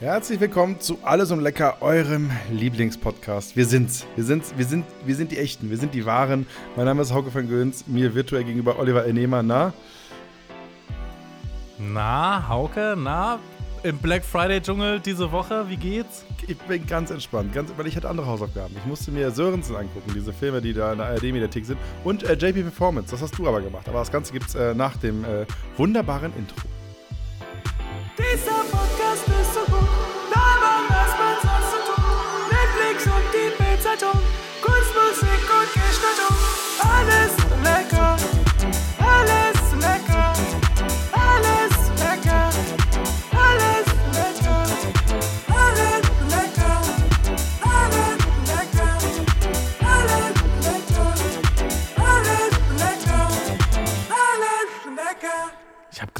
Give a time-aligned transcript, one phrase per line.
[0.00, 3.56] Herzlich willkommen zu Alles um Lecker, eurem Lieblingspodcast.
[3.56, 4.04] Wir sind's.
[4.16, 4.52] Wir sind's.
[4.56, 5.70] Wir sind, wir sind die Echten.
[5.70, 6.46] Wir sind die Wahren.
[6.76, 7.86] Mein Name ist Hauke van Göns.
[7.86, 9.42] Mir virtuell gegenüber Oliver Elnehmer.
[9.42, 9.72] Na?
[11.78, 13.38] Na, Hauke, na?
[13.84, 16.24] Im Black Friday-Dschungel diese Woche, wie geht's?
[16.46, 18.76] Ich bin ganz entspannt, ganz, weil ich hatte andere Hausaufgaben.
[18.76, 21.78] Ich musste mir Sörensen angucken, diese Filme, die da in der ARD-Mediathek sind.
[22.04, 23.88] Und äh, JP Performance, das hast du aber gemacht.
[23.88, 25.46] Aber das Ganze gibt's äh, nach dem äh,
[25.76, 26.56] wunderbaren Intro.
[28.16, 28.61] Dieser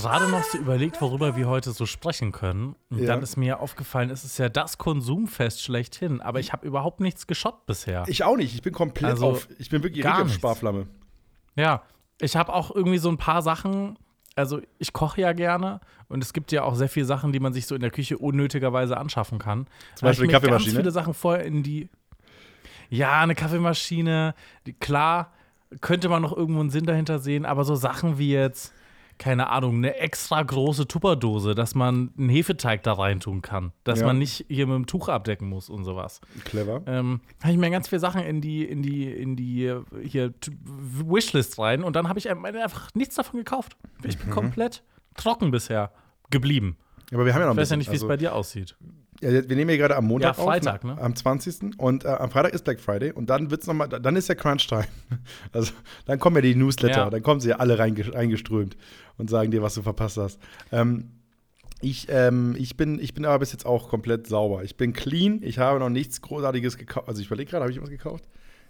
[0.03, 2.77] gerade noch so überlegt, worüber wir heute so sprechen können.
[2.91, 3.07] Und Ja.
[3.07, 6.21] dann ist mir aufgefallen, es ist ja das Konsumfest schlechthin.
[6.21, 8.05] Aber ich habe überhaupt nichts geshoppt bisher.
[8.07, 8.55] Ich auch nicht.
[8.55, 9.49] Ich bin komplett Also, auf.
[9.59, 10.33] Ich bin wirklich richtig auf.
[10.33, 10.87] Sparflamme.
[11.57, 11.83] Ja,
[12.21, 13.99] ich habe auch irgendwie so ein paar Sachen.
[14.35, 17.53] Also, ich koche ja gerne und es gibt ja auch sehr viele Sachen, die man
[17.53, 19.67] sich so in der Küche unnötigerweise anschaffen kann.
[19.97, 20.73] Zum Beispiel eine Kaffeemaschine?
[20.73, 21.89] Ganz viele Sachen vorher in die.
[22.89, 24.35] Ja, eine Kaffeemaschine.
[24.67, 25.33] Die, klar,
[25.81, 28.73] könnte man noch irgendwo einen Sinn dahinter sehen, aber so Sachen wie jetzt,
[29.23, 33.71] keine Ahnung, eine extra große Tupperdose, dass man einen Hefeteig da reintun kann.
[33.85, 34.07] Dass Ja.
[34.07, 36.83] man nicht hier mit dem Tuch abdecken muss und sowas Clever.
[36.87, 40.35] ähm, habe ich mir ganz viele Sachen in die, in die, in die äh, hier
[40.65, 43.77] Wishlist rein und dann habe ich ein- einfach nichts davon gekauft.
[44.03, 44.23] Ich Mhm.
[44.23, 44.83] bin komplett
[45.17, 45.93] trocken bisher
[46.31, 46.77] geblieben.
[47.13, 47.79] Aber wir haben ja noch ein Ich weiß ja bisschen.
[47.79, 48.77] nicht, wie es also, bei dir aussieht.
[49.23, 51.01] Ja, wir nehmen hier gerade am Montag Ja, Freitag, auf, ne?
[51.01, 51.79] am 20.
[51.79, 54.35] Und äh, am Freitag ist Black Friday und dann wird's noch mal, dann ist ja
[54.35, 54.85] Crunch Time.
[55.53, 55.73] Also
[56.07, 57.11] dann kommen ja die Newsletter, Ja.
[57.11, 58.77] dann kommen sie ja alle reinge reingeströmt
[59.19, 60.39] und sagen dir, was du verpasst hast.
[60.73, 61.11] Ähm,
[61.81, 64.63] ich, ähm, ich, bin, ich bin aber bis jetzt auch komplett sauber.
[64.65, 67.09] Ich bin clean, ich habe noch nichts Großartiges gekauft.
[67.09, 68.25] Also ich überlege gerade, habe ich was gekauft?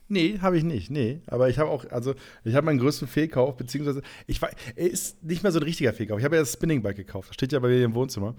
[0.08, 0.90] Nee, habe ich nicht.
[0.90, 2.14] Nee, aber ich habe auch, also
[2.44, 6.18] ich habe meinen größten Fehlkauf, beziehungsweise, ich war, ist nicht mehr so ein richtiger Fehlkauf.
[6.18, 7.28] Ich habe ja das Spinning Bike gekauft.
[7.30, 8.34] Das steht ja bei mir im Wohnzimmer.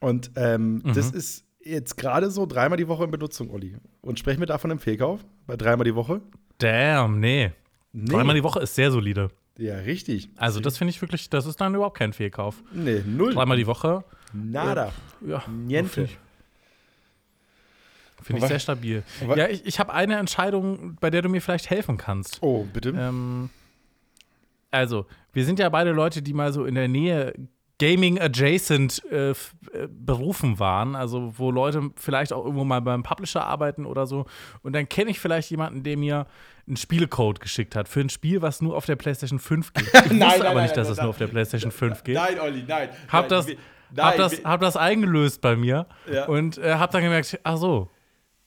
[0.00, 3.76] Und ähm, das ist jetzt gerade so dreimal die Woche in Benutzung, Olli.
[4.00, 5.20] Und sprechen wir davon im Fehlkauf?
[5.46, 6.20] Bei dreimal die Woche?
[6.58, 7.52] Damn, nee.
[7.92, 8.10] Nee.
[8.12, 9.28] Dreimal die Woche ist sehr solide.
[9.58, 10.30] Ja, richtig.
[10.36, 12.62] Also, das finde ich wirklich, das ist dann überhaupt kein Fehlkauf.
[12.72, 13.34] Nee, null.
[13.34, 14.92] Dreimal die Woche, Nada.
[15.26, 15.42] ja.
[15.48, 16.08] Niente.
[18.22, 19.02] Finde ich, sehr stabil.
[19.22, 22.38] aber- Ja, ich, ich habe eine Entscheidung, bei der du mir vielleicht helfen kannst.
[22.42, 22.90] Oh, bitte?
[22.90, 23.48] Ähm,
[24.70, 27.34] also, wir sind ja beide Leute, die mal so in der Nähe
[27.80, 29.34] Gaming-adjacent äh, äh,
[29.88, 34.26] berufen waren, also wo Leute vielleicht auch irgendwo mal beim Publisher arbeiten oder so.
[34.62, 36.26] Und dann kenne ich vielleicht jemanden, der mir
[36.66, 39.86] einen Spielcode geschickt hat für ein Spiel, was nur auf der PlayStation 5 geht.
[39.94, 41.04] Ich wusste nein, aber nein, nicht, dass nein, es nein.
[41.06, 42.14] nur auf der PlayStation 5 geht.
[42.14, 42.90] Nein, Olli, nein.
[43.08, 43.56] Hab nein, das, hab
[43.96, 46.26] nein, das, hab das eingelöst bei mir Ja.
[46.26, 47.90] und äh, hab dann gemerkt, ach so.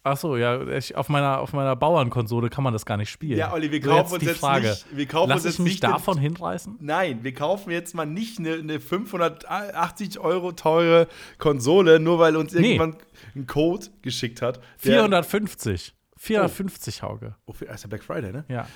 [0.05, 3.39] Ach so, ja, ich, auf meiner, auf meiner Bauernkonsole kann man das gar nicht spielen.
[3.39, 4.67] Ja, Olli, wir So, kaufen uns die jetzt Frage.
[4.71, 6.75] nicht- wir kaufen Lass uns ich jetzt mich nicht den- davon hinreißen?
[6.81, 12.53] Nein, wir kaufen jetzt mal nicht eine, eine 580 Euro teure Konsole, nur weil uns
[12.53, 12.75] Nee.
[12.75, 12.97] irgendwann
[13.35, 14.57] ein Code geschickt hat.
[14.83, 15.93] der- 450.
[16.17, 17.35] 450 Hauge.
[17.45, 18.43] Oh, für- ist ja Black Friday, ne?
[18.49, 18.67] Ja.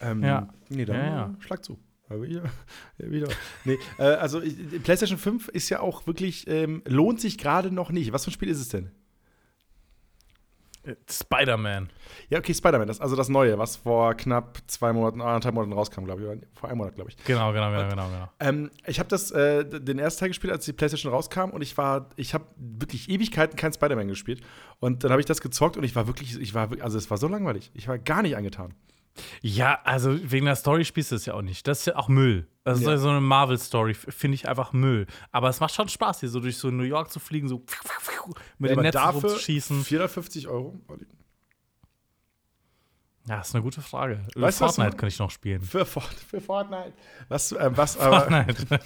[0.00, 0.48] Ähm, Ja.
[0.68, 1.34] Nee, dann Ja, ja.
[1.40, 1.78] schlag zu.
[2.08, 2.42] Aber wieder,
[2.98, 3.28] wieder.
[3.64, 7.90] Nee, äh, also ich- PlayStation 5 ist ja auch wirklich, ähm, lohnt sich gerade noch
[7.90, 8.12] nicht.
[8.12, 8.90] Was für ein Spiel ist es denn?
[11.08, 11.90] Spider-Man.
[12.28, 16.04] Ja, okay, Spider-Man, das, also das Neue, was vor knapp zwei Monaten, anderthalb Monaten rauskam,
[16.04, 16.26] glaube ich.
[16.28, 17.16] oder Vor einem Monat, glaube ich.
[17.24, 18.28] Genau, genau, genau, genau, genau.
[18.40, 21.76] Ähm, ich habe das äh, den ersten Teil gespielt, als die PlayStation rauskam und ich
[21.76, 24.42] war, ich habe wirklich Ewigkeiten kein Spider-Man gespielt
[24.78, 27.10] und dann habe ich das gezockt und ich war wirklich, ich war, wirklich- also es
[27.10, 27.70] war so langweilig.
[27.74, 28.74] Ich war gar nicht angetan.
[29.42, 31.66] Ja, also wegen der Story spielst du es ja auch nicht.
[31.66, 32.46] Das ist ja auch Müll.
[32.64, 32.96] Das ist Ja.
[32.98, 35.06] so eine Marvel-Story, finde ich einfach Müll.
[35.32, 37.64] Aber es macht schon Spaß, hier so durch so New York zu fliegen, so
[38.58, 39.84] mit Ja, dem Netz dafür rumzuschießen.
[39.84, 40.78] 450 Euro.
[40.88, 41.06] Olli.
[43.28, 44.26] Ja, ist eine gute Frage.
[44.34, 45.60] Weißt Fortnite könnte ich noch spielen.
[45.62, 46.92] Für, für Fortnite.
[47.28, 48.80] Was, äh, was, aber, Fortnite.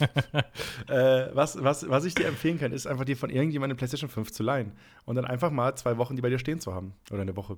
[0.89, 4.11] äh, was, was, was ich dir empfehlen kann, ist einfach dir von irgendjemandem eine PlayStation
[4.11, 4.73] 5 zu leihen
[5.05, 6.95] und dann einfach mal zwei Wochen die bei dir stehen zu haben.
[7.11, 7.57] Oder eine Woche.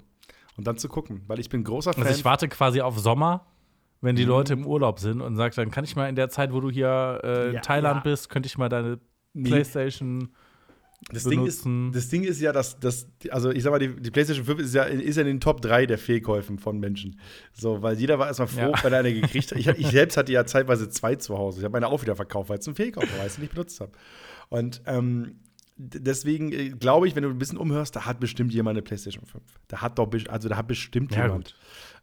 [0.56, 1.22] Und dann zu gucken.
[1.26, 2.04] Weil ich bin großer Fan.
[2.04, 3.46] Also ich warte quasi auf Sommer,
[4.00, 4.18] wenn Mhm.
[4.18, 6.60] die Leute im Urlaub sind und sagt, dann kann ich mal in der Zeit, wo
[6.60, 8.10] du hier äh, in Ja, Thailand ja.
[8.10, 8.98] bist, könnte ich mal deine
[9.34, 9.50] Nee.
[9.50, 10.30] Playstation
[11.12, 14.10] Das Ding, ist, das Ding ist ja, dass, dass also ich sag mal, die, die
[14.10, 17.20] PlayStation 5 ist ja, ist ja in den Top 3 der Fehlkäufen von Menschen.
[17.52, 18.82] So, weil jeder war erstmal froh, Ja.
[18.82, 19.58] wenn er eine gekriegt hat.
[19.58, 21.58] Ich, ich selbst hatte ja zeitweise zwei zu Hause.
[21.58, 23.52] Ich habe meine auch wieder verkauft, weil es ein Fehlkauf war, weil ich sie nicht
[23.52, 23.92] benutzt habe.
[24.48, 25.36] Und ähm,
[25.76, 29.24] deswegen äh, glaube ich, wenn du ein bisschen umhörst, da hat bestimmt jemand eine PlayStation
[29.26, 29.42] 5.
[29.68, 31.44] Da hat doch, also da hat bestimmt Ja, jemand.
[31.46, 31.54] gut.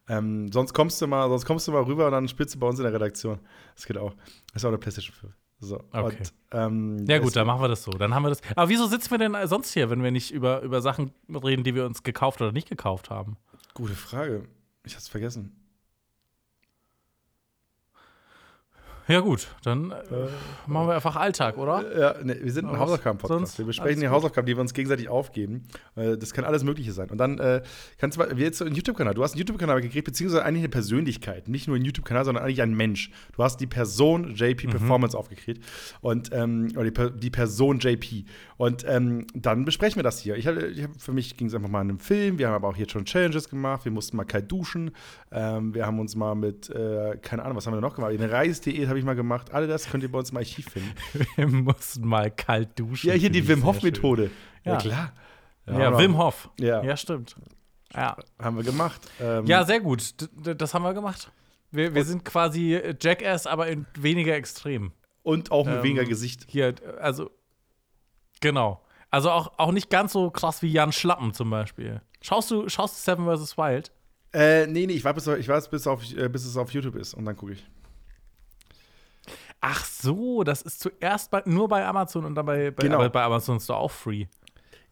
[0.09, 2.67] Ähm, sonst kommst du mal, sonst kommst du mal rüber und dann spielst du bei
[2.67, 3.39] uns in der Redaktion.
[3.75, 4.13] Das geht auch.
[4.53, 5.33] Das ist auch eine PlayStation 5.
[5.59, 5.75] So.
[5.93, 6.17] Okay.
[6.17, 7.91] Und, ähm, Ja, gut, dann machen wir das so.
[7.91, 8.41] Dann haben wir das.
[8.55, 11.73] Aber wieso sitzen wir denn sonst hier, wenn wir nicht über, über Sachen reden, die
[11.73, 13.37] wir uns gekauft oder nicht gekauft haben?
[13.73, 14.43] Gute Frage.
[14.83, 15.55] Ich hab's vergessen.
[19.07, 19.95] Ja, gut, dann äh,
[20.65, 22.00] machen wir einfach Alltag, oder?
[22.00, 23.57] Ja, ne, wir sind ein Hausaufgaben-Podcast.
[23.57, 24.07] Wir besprechen die.
[24.07, 25.63] Hausaufgaben, die wir uns gegenseitig aufgeben.
[25.95, 27.09] Äh, Das kann alles Mögliche sein.
[27.09, 27.61] Und dann äh,
[27.97, 29.13] kannst du mal, wie jetzt so einen YouTube-Kanal.
[29.13, 31.50] Du hast einen YouTube-Kanal gekriegt, beziehungsweise eigentlich eine Persönlichkeit.
[31.50, 33.11] Nicht nur einen YouTube-Kanal, sondern eigentlich ein Mensch.
[33.35, 35.63] Du hast die Person JP Performance aufgekriegt.
[35.99, 38.23] Und, ähm, oder die, die Person JP.
[38.56, 40.38] Und ähm, dann besprechen wir das hier.
[40.38, 42.38] Ich hab, ich hab, für mich ging es einfach mal in einem Film.
[42.39, 43.83] Wir haben aber auch jetzt schon Challenges gemacht.
[43.83, 44.91] Wir mussten mal kalt duschen.
[45.31, 48.13] Ähm, wir haben uns mal mit, äh, keine Ahnung, was haben wir noch gemacht?
[48.13, 49.51] Eine Reisdiät habe ich mal gemacht.
[49.51, 50.94] Alle das könnt ihr bei uns im Archiv finden.
[51.36, 53.10] Wir mussten mal kalt duschen.
[53.10, 54.30] Ja, hier die Wim sehr Hof Methode.
[54.63, 54.78] Ja.
[54.78, 55.12] klar.
[55.68, 55.80] schön.
[55.80, 56.50] Ja, Wim Hof.
[56.60, 56.84] Ja.
[56.84, 57.36] ja stimmt.
[57.95, 58.16] Ja.
[58.40, 59.01] Haben wir gemacht.
[59.19, 60.22] Ähm, ja, sehr gut.
[60.22, 61.31] D d- das haben wir gemacht.
[61.72, 64.92] Wir, wir sind quasi Jackass, aber in weniger extrem.
[65.24, 66.45] und auch mit ähm, weniger Gesicht.
[66.48, 67.31] Hier, also,
[68.42, 68.84] genau.
[69.10, 72.01] Also auch, auch nicht ganz so krass wie Jan Schlappen zum Beispiel.
[72.22, 73.57] Schaust du, schaust du Seven vs.
[73.57, 73.92] Wild?
[74.34, 76.95] Äh, nee, nee, ich warte, bis, ich warte bis, auf, äh, bis es auf YouTube
[76.95, 77.66] ist und dann gucke ich.
[79.65, 83.07] Ach so, das ist zuerst bei, nur bei Amazon und dann bei, bei, Genau.
[83.10, 84.25] bei Amazon ist du auch free.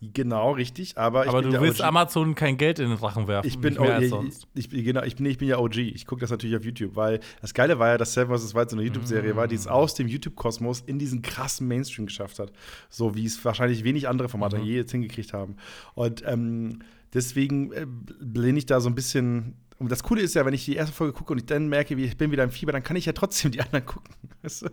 [0.02, 0.98] Genau, richtig.
[0.98, 1.86] Aber, aber du willst OG.
[1.88, 3.46] Amazon kein Geld in den Drachen werfen.
[3.48, 4.48] Ich bin, mehr ich, sonst.
[4.56, 5.78] ich, bin- genau, ich, bin, ich bin ja OG.
[5.78, 8.56] Ich gucke das natürlich auf YouTube, weil das Geile war ja, dass Seven vs.
[8.56, 9.60] Wild so eine YouTube-Serie war, die Mm.
[9.60, 12.52] es aus dem YouTube-Kosmos in diesen krassen Mainstream geschafft hat.
[12.90, 14.64] So wie es wahrscheinlich wenig andere Formate Mhm.
[14.64, 15.58] je jetzt hingekriegt haben.
[15.94, 16.80] Und ähm,
[17.14, 17.86] deswegen äh,
[18.20, 19.56] lehne ich da so ein bisschen.
[19.82, 21.98] Und das Coole ist ja, wenn ich die erste Folge gucke und ich dann merke,
[21.98, 24.14] wie ich bin wieder im Fieber, dann kann ich ja trotzdem die anderen gucken.
[24.42, 24.70] Weißt du?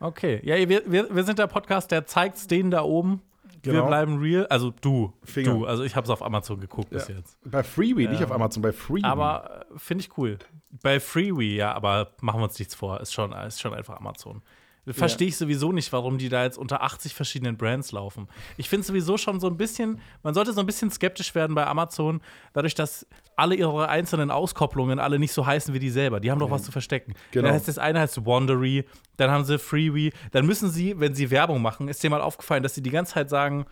[0.00, 0.40] Okay.
[0.44, 3.22] Ja, wir, wir, wir sind der Podcast, der zeigt's denen da oben.
[3.62, 3.86] Wir Genau.
[3.86, 4.46] bleiben real.
[4.48, 5.14] Also du.
[5.22, 5.52] Finger.
[5.54, 5.64] Du.
[5.64, 7.14] Also ich habe es auf Amazon geguckt bis Ja.
[7.16, 7.38] jetzt.
[7.44, 9.04] Bei nicht Ähm, auf Amazon, bei Freeway.
[9.04, 10.38] Aber äh, finde ich cool.
[10.82, 13.00] Bei Freeway, ja, aber machen wir uns nichts vor.
[13.00, 14.42] Ist schon, ist schon einfach Amazon.
[14.86, 18.28] Verstehe ich sowieso nicht, warum die da jetzt unter 80 verschiedenen Brands laufen.
[18.58, 21.66] Ich finde sowieso schon so ein bisschen, man sollte so ein bisschen skeptisch werden bei
[21.66, 22.20] Amazon,
[22.52, 26.20] dadurch, dass alle ihre einzelnen Auskopplungen alle nicht so heißen wie die selber.
[26.20, 27.14] Die haben doch was zu verstecken.
[27.30, 27.46] Genau.
[27.46, 28.84] Dann heißt das eine heißt Wandery,
[29.16, 30.12] dann haben sie Freeway.
[30.32, 33.14] Dann müssen sie, wenn sie Werbung machen, ist dir mal aufgefallen, dass sie die ganze
[33.14, 33.64] Zeit sagen,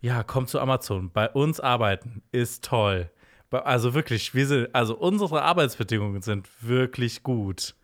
[0.00, 1.10] ja, komm zu Amazon.
[1.10, 3.10] Bei uns arbeiten ist toll.
[3.50, 7.74] Also wirklich, wir sind, also unsere Arbeitsbedingungen sind wirklich gut.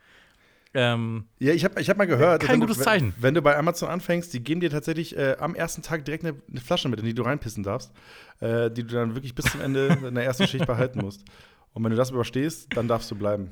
[0.75, 3.15] Ähm, Ja, ich habe ich hab mal gehört, Kein wenn gutes du, wenn, Zeichen.
[3.19, 6.35] wenn du bei Amazon anfängst, die geben dir tatsächlich äh, am ersten Tag direkt eine,
[6.51, 7.93] eine Flasche mit, in die du reinpissen darfst,
[8.41, 11.25] äh, die du dann wirklich bis zum Ende in der ersten Schicht behalten musst.
[11.73, 13.51] Und wenn du das überstehst, dann darfst du bleiben.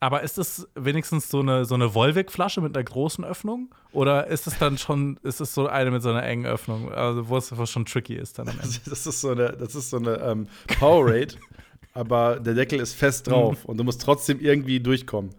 [0.00, 3.72] aber ist es wenigstens so eine, so eine Volvic-Flasche mit einer großen Öffnung?
[3.92, 7.28] Oder ist es dann schon, ist es so eine mit so einer engen Öffnung, also
[7.28, 8.68] wo es schon tricky ist dann am Ende?
[8.68, 10.48] Das, das ist so eine, das ist so eine ähm,
[10.78, 11.34] Powerade,
[11.94, 15.30] aber der Deckel ist fest drauf und du musst trotzdem irgendwie durchkommen.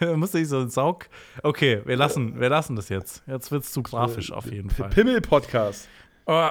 [0.00, 1.08] Da muss ich so ein Saug.
[1.42, 3.22] Okay, wir lassen, wir lassen das jetzt.
[3.26, 4.90] Jetzt wird's zu grafisch auf jeden Fall.
[4.90, 5.88] Pimmel-Podcast.
[6.26, 6.48] Oh,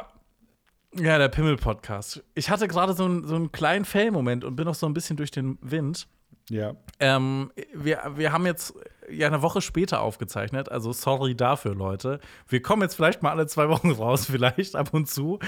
[0.96, 2.24] ja, der Pimmel-Podcast.
[2.36, 5.18] Ich hatte gerade so, einen- so einen kleinen Fail-Moment und bin noch so ein bisschen
[5.18, 6.08] durch den Wind.
[6.50, 6.74] Ja.
[7.00, 8.74] Ähm, wir, wir haben jetzt
[9.10, 12.20] ja eine Woche später aufgezeichnet, also sorry dafür, Leute.
[12.48, 15.40] Wir kommen jetzt vielleicht mal alle zwei Wochen raus, vielleicht ab und zu.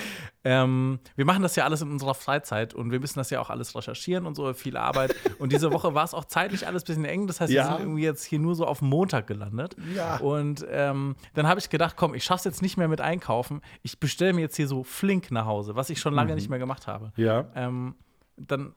[0.43, 3.49] Ähm, wir machen das ja alles in unserer Freizeit und wir müssen das ja auch
[3.49, 5.15] alles recherchieren und so, viel Arbeit.
[5.39, 7.63] Und diese Woche war es auch zeitlich alles ein bisschen eng, das heißt, Ja.
[7.63, 9.75] wir sind irgendwie jetzt hier nur so auf Montag gelandet.
[9.95, 10.17] Ja.
[10.17, 13.61] Und ähm, dann habe ich gedacht, komm, ich schaff's jetzt nicht mehr mit einkaufen.
[13.83, 16.59] Ich bestelle mir jetzt hier so flink nach Hause, was ich schon lange nicht mehr
[16.59, 17.11] gemacht habe.
[17.15, 17.47] Ja.
[17.55, 17.95] Ähm,
[18.37, 18.73] dann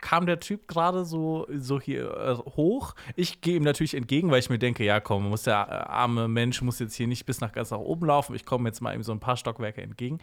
[0.00, 2.94] kam der Typ gerade so, so hier äh, hoch.
[3.16, 6.28] Ich gehe ihm natürlich entgegen, weil ich mir denke, ja komm, muss der äh, arme
[6.28, 8.34] Mensch muss jetzt hier nicht bis nach ganz nach oben laufen.
[8.34, 10.18] Ich komme jetzt mal ihm so ein paar Stockwerke entgegen.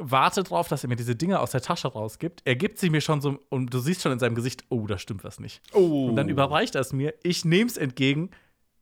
[0.00, 2.42] Warte drauf, dass er mir diese Dinge aus der Tasche rausgibt.
[2.44, 4.96] Er gibt sie mir schon so und du siehst schon in seinem Gesicht, oh, da
[4.96, 5.60] stimmt was nicht.
[5.72, 6.06] Oh.
[6.10, 7.14] Und dann überreicht er es mir.
[7.24, 8.30] Ich nehme es entgegen,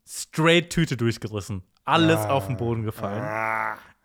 [0.07, 1.63] straight Tüte durchgerissen.
[1.85, 2.29] Alles Ah.
[2.29, 3.23] auf den Boden gefallen.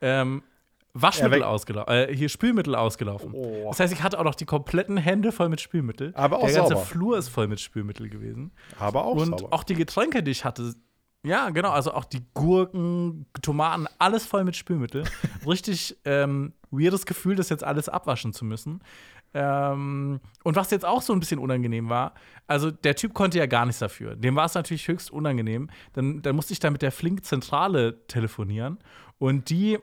[0.01, 0.52] Ähm, Er
[0.95, 3.33] Waschmittel weg- ausgelaufen, äh, hier Spülmittel ausgelaufen.
[3.33, 3.67] Oh.
[3.69, 6.13] Das heißt, ich hatte auch noch die kompletten Hände voll mit Spülmittel.
[6.15, 6.85] Aber auch Der ganze sauber.
[6.87, 8.53] Flur ist voll mit Spülmittel gewesen.
[8.79, 9.55] Aber auch Und sauber.
[9.55, 10.75] auch die Getränke, die ich hatte,
[11.25, 15.05] ja, genau, also auch die Gurken, Tomaten, alles voll mit Spülmittel.
[15.47, 18.81] Richtig ähm, weirdes Gefühl, das jetzt alles abwaschen zu müssen.
[19.35, 22.13] Ähm, und was jetzt auch so ein bisschen unangenehm war,
[22.47, 24.15] also der Typ konnte ja gar nichts dafür.
[24.15, 25.71] Dem war es natürlich höchst unangenehm.
[25.95, 28.79] Dann, dann musste ich da mit der Flink-Zentrale telefonieren
[29.19, 29.79] und die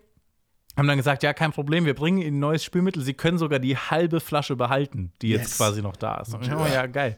[0.79, 3.03] haben dann gesagt, ja, kein Problem, wir bringen Ihnen neues Spülmittel.
[3.03, 5.57] Sie können sogar die halbe Flasche behalten, die jetzt Yes.
[5.57, 6.33] quasi noch da ist.
[6.33, 7.17] Und oh, ja, geil.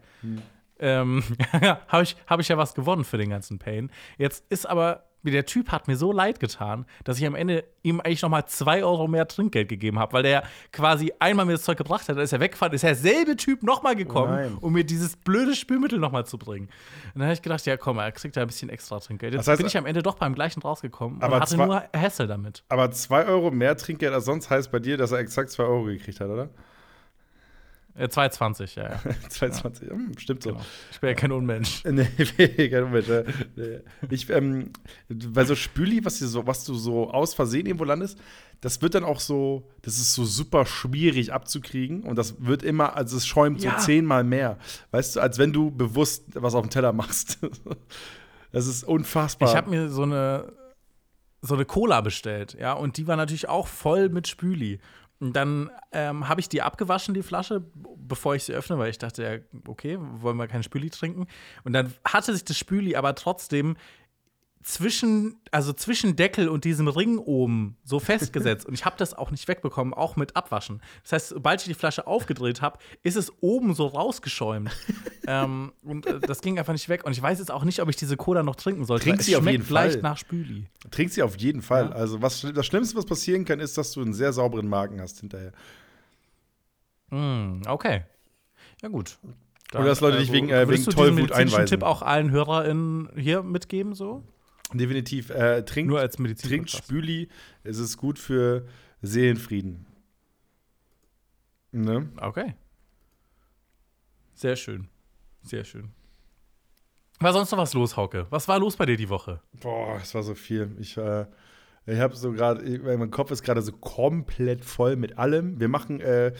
[0.79, 1.23] Ähm,
[1.87, 3.91] habe ich, hab ich ja was gewonnen für den ganzen Pain.
[4.17, 7.99] Jetzt ist aber der Typ hat mir so leid getan, dass ich am Ende ihm
[8.01, 11.61] eigentlich noch mal zwei Euro mehr Trinkgeld gegeben habe, weil der quasi einmal mir das
[11.61, 14.57] Zeug gebracht hat, dann ist er weggefahren, ist derselbe Typ noch mal gekommen, Nein.
[14.61, 16.65] um mir dieses blöde Spülmittel noch mal zu bringen.
[17.13, 19.33] Und dann habe ich gedacht, ja komm, er kriegt da ein bisschen extra Trinkgeld.
[19.35, 21.67] Jetzt Das heißt- bin ich am Ende doch beim gleichen rausgekommen Aber und hatte zwar-
[21.67, 22.63] nur Hassel damit.
[22.69, 25.83] Aber 2 Euro mehr Trinkgeld als sonst heißt bei dir, dass er exakt 2 Euro
[25.85, 26.49] gekriegt hat, oder?
[27.95, 28.99] Äh, 2,20, ja, ja.
[29.29, 30.51] 22, hm, stimmt so.
[30.51, 30.61] Genau.
[30.91, 31.83] Ich bin ja kein Unmensch.
[31.91, 33.09] Nee, kein Moment.
[33.09, 33.79] äh, nee.
[34.09, 34.71] Ich, ähm,
[35.09, 38.17] bei so Spüli, was, so, was du so aus Versehen irgendwo landest,
[38.61, 42.95] das wird dann auch so, das ist so super schwierig abzukriegen und das wird immer,
[42.95, 43.79] also es schäumt Ja.
[43.79, 44.57] so zehnmal mehr.
[44.91, 47.39] Weißt du, als wenn du bewusst was auf dem Teller machst.
[48.53, 49.47] Das ist unfassbar.
[49.49, 50.51] Ich habe mir so eine,
[51.41, 54.79] so eine Cola bestellt, ja, und die war natürlich auch voll mit Spüli.
[55.21, 57.63] Und dann ähm, habe ich die abgewaschen, die Flasche,
[57.95, 61.27] bevor ich sie öffne, weil ich dachte, ja, okay, wollen wir kein Spüli trinken.
[61.63, 63.77] Und dann hatte sich das Spüli aber trotzdem
[64.63, 68.65] zwischen, also zwischen Deckel und diesem Ring oben so festgesetzt.
[68.65, 70.81] und ich habe das auch nicht wegbekommen, auch mit Abwaschen.
[71.03, 74.71] Das heißt, sobald ich die Flasche aufgedreht habe, ist es oben so rausgeschäumt.
[75.27, 77.03] ähm, und äh, das ging einfach nicht weg.
[77.05, 79.05] Und ich weiß jetzt auch nicht, ob ich diese Cola noch trinken sollte.
[79.05, 79.87] Trink sie auf jeden Fall.
[79.87, 80.67] leicht nach Spüli.
[80.91, 81.85] Trink sie auf jeden Fall.
[81.85, 81.91] Ja.
[81.91, 85.19] Also, was, das Schlimmste, was passieren kann, ist, dass du einen sehr sauberen Magen hast
[85.19, 85.51] hinterher.
[87.09, 88.03] Mm, okay.
[88.81, 89.17] Ja, gut.
[89.73, 91.65] Oder dass Leute dich wegen, äh, wegen Tollwut einweisen.
[91.65, 94.23] Tipp auch allen HörerInnen hier mitgeben, so?
[94.73, 95.29] Definitiv.
[95.29, 96.49] Äh, trink, Nur als Medizin.
[96.49, 97.27] trinkt Spüli.
[97.63, 98.65] Es ist gut für
[99.01, 99.85] Seelenfrieden.
[101.71, 102.09] Ne?
[102.17, 102.55] Okay.
[104.33, 104.87] Sehr schön.
[105.43, 105.89] Sehr schön.
[107.19, 108.25] War sonst noch was los, Hauke?
[108.29, 109.41] Was war los bei dir die Woche?
[109.59, 110.75] Boah, es war so viel.
[110.79, 111.25] Ich, äh,
[111.85, 115.59] ich habe so gerade, mein Kopf ist gerade so komplett voll mit allem.
[115.59, 116.33] Wir machen, äh,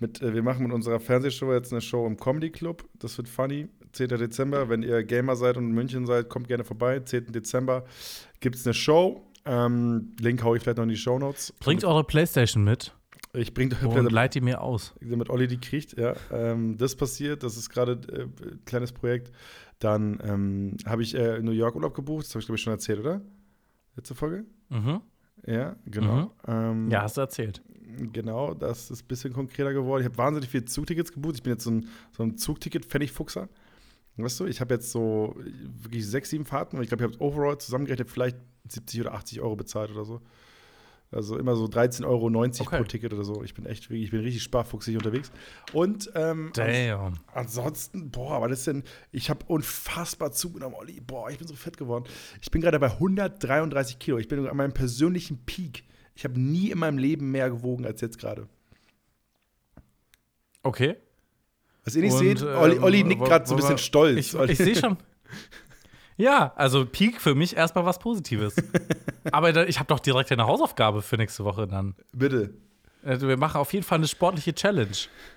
[0.00, 2.84] mit, äh, wir machen mit unserer Fernsehshow jetzt eine Show im Comedy Club.
[2.98, 3.68] Das wird funny.
[3.94, 4.08] 10.
[4.08, 4.68] Dezember.
[4.68, 7.00] Wenn ihr Gamer seid und in München seid, kommt gerne vorbei.
[7.00, 7.32] 10.
[7.32, 7.84] Dezember
[8.40, 9.22] gibt es eine Show.
[9.46, 11.52] Ähm, Link hau ich vielleicht noch in die Show Notes.
[11.60, 12.94] Bringt eure Playstation mit
[13.34, 14.94] Ich bringe und leiht die mir aus.
[15.00, 16.14] damit Olli die kriegt, ja.
[16.32, 19.32] Ähm, das passiert, das ist gerade äh, ein kleines Projekt.
[19.80, 22.72] Dann ähm, habe ich äh, New York Urlaub gebucht, das habe ich glaube ich schon
[22.72, 23.20] erzählt, oder?
[23.96, 24.44] Letzte Folge?
[24.70, 25.00] Mhm.
[25.46, 26.32] Ja, genau.
[26.48, 27.62] Ähm, Ja, hast du erzählt.
[28.12, 30.00] Genau, das ist ein bisschen konkreter geworden.
[30.00, 31.34] Ich habe wahnsinnig viele Zugtickets gebucht.
[31.36, 33.48] Ich bin jetzt so ein, so ein Zugticket-Pfennigfuchser.
[34.16, 35.34] Weißt du, ich habe jetzt so
[35.82, 38.36] wirklich sechs, sieben Fahrten und ich glaube, ich habe overall zusammengerechnet vielleicht
[38.68, 40.20] 70 oder 80 Euro bezahlt oder so.
[41.10, 42.76] Also immer so 13,90 Euro Okay.
[42.78, 43.42] pro Ticket oder so.
[43.44, 45.30] Ich bin echt ich bin richtig sparfuchsig unterwegs.
[45.72, 47.14] Und ähm, Damn.
[47.32, 48.82] Ansonsten, boah, was ist denn?
[49.12, 51.00] Ich habe unfassbar zugenommen, Olli.
[51.00, 52.04] Boah, ich bin so fett geworden.
[52.40, 54.18] Ich bin gerade bei 133 Kilo.
[54.18, 55.84] Ich bin an meinem persönlichen Peak.
[56.16, 58.48] Ich habe nie in meinem Leben mehr gewogen als jetzt gerade.
[60.62, 60.96] Okay.
[61.84, 64.18] Was ihr nicht Und, seht, Olli, ähm, Olli nickt wo- gerade so ein bisschen stolz.
[64.18, 64.96] Ich, Olli- ich sehe schon.
[66.16, 68.54] Ja, also Peak für mich erstmal was Positives.
[69.32, 71.96] Aber da, ich habe doch direkt eine Hausaufgabe für nächste Woche dann.
[72.12, 72.54] Bitte.
[73.04, 74.92] Also wir machen auf jeden Fall eine sportliche Challenge.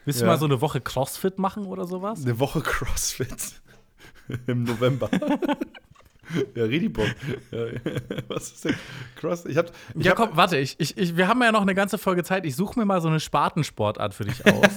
[0.06, 0.32] Willst du Ja.
[0.32, 2.22] mal so eine Woche Crossfit machen oder sowas?
[2.24, 3.54] Eine Woche CrossFit
[4.46, 5.10] im November.
[6.56, 6.66] ja.
[7.52, 7.66] Ja,
[8.28, 8.76] was ist denn
[9.16, 9.46] Cross?
[9.46, 11.76] Ich hab, ich Ja, hab, komm, warte, ich, ich, ich, wir haben ja noch eine
[11.76, 12.46] ganze Folge Zeit.
[12.46, 14.68] Ich suche mir mal so eine Spartensportart für dich aus.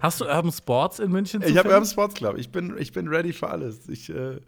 [0.00, 1.40] Hast du Urban Sports in München?
[1.42, 1.68] Also, Ich habe?
[1.70, 2.36] Urban Sports Club.
[2.38, 3.88] Ich bin, ich bin ready für alles.
[3.88, 4.38] Ich, äh,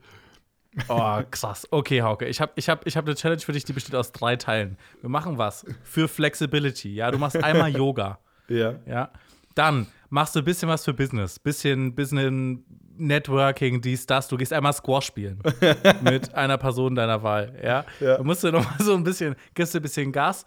[0.89, 1.67] Oh, krass.
[1.73, 4.13] Okay, Hauke, ich habe ich hab, ich hab eine Challenge für dich, die besteht aus
[4.13, 4.77] drei Teilen.
[5.01, 6.95] Wir machen was für Flexibility.
[6.95, 8.21] Ja, du machst einmal Yoga.
[8.49, 8.75] ja.
[8.87, 9.11] Ja.
[9.57, 11.41] Dann machst du ein bisschen was für Business.
[11.41, 12.65] Bisschen, bisschen
[13.01, 14.29] Networking, dies, das.
[14.29, 15.39] Du gehst einmal Squash spielen
[16.03, 17.59] mit einer Person deiner Wahl.
[17.63, 17.85] Ja.
[18.01, 18.17] Ja.
[18.19, 20.45] Du musst du noch mal so ein bisschen, gibst du ein bisschen Gas.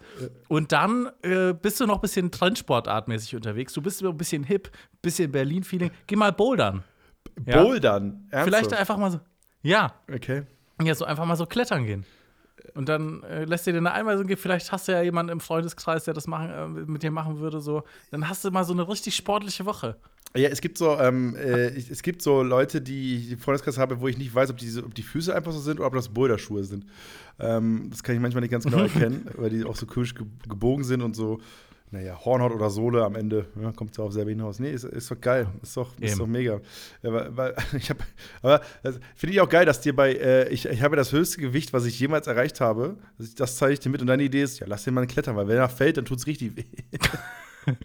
[0.48, 3.72] Und dann äh, bist du noch ein bisschen Trendsportartmäßig unterwegs.
[3.72, 4.70] Du bist so ein bisschen hip,
[5.02, 5.90] bisschen Berlin-Feeling.
[6.06, 6.82] Geh mal bouldern.
[7.46, 7.62] Ja.
[7.62, 8.28] Bouldern.
[8.30, 8.44] Ernsthaft?
[8.44, 9.20] Vielleicht einfach mal so.
[9.62, 10.42] Ja, Okay.
[10.82, 12.04] ja, so einfach mal so klettern gehen.
[12.74, 15.40] Und dann äh, lässt dir dir eine Einweisung geben, vielleicht hast du ja jemanden im
[15.40, 17.84] Freundeskreis, der das machen, äh, mit dir machen würde, so.
[18.10, 19.96] Dann hast du mal so eine richtig sportliche Woche.
[20.36, 24.00] Ja, es gibt so, ähm, äh, es gibt so Leute, die ich im Freundeskreis habe,
[24.00, 25.94] wo ich nicht weiß, ob die, so- ob die Füße einfach so sind oder ob
[25.94, 26.86] das Boulderschuhe sind.
[27.38, 30.26] Ähm, das kann ich manchmal nicht ganz genau erkennen, weil die auch so komisch ge
[30.48, 31.40] gebogen sind und so,
[31.92, 34.58] naja, Hornhaut oder Sohle am Ende, ja, kommt ja auf selber hinaus.
[34.58, 36.18] Nee, ist, ist doch geil, ist doch, ist Eben.
[36.18, 36.60] doch mega.
[37.04, 37.98] Ja, weil, ich hab,
[38.42, 38.60] aber
[39.14, 41.84] finde ich auch geil, dass dir bei, äh, ich, ich habe das höchste Gewicht, was
[41.84, 44.66] ich jemals erreicht habe, das, das zeige ich dir mit und deine Idee ist, ja,
[44.66, 46.64] lass den mal klettern, weil wenn er fällt, dann tut es richtig weh.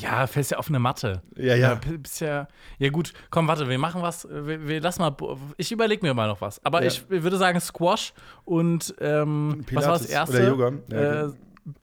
[0.00, 1.22] Ja, fällst ja auf eine Matte.
[1.36, 1.74] Ja, ja.
[1.98, 4.26] Bist ja, ja, gut, komm, warte, wir machen was.
[4.30, 5.14] Wir, wir lassen mal.
[5.56, 6.64] Ich überlege mir mal noch was.
[6.64, 6.88] Aber Ja.
[6.88, 8.12] ich würde sagen, Squash
[8.44, 10.36] und ähm, was war das erste?
[10.36, 10.72] oder Yoga.
[10.90, 11.32] Ja, Äh,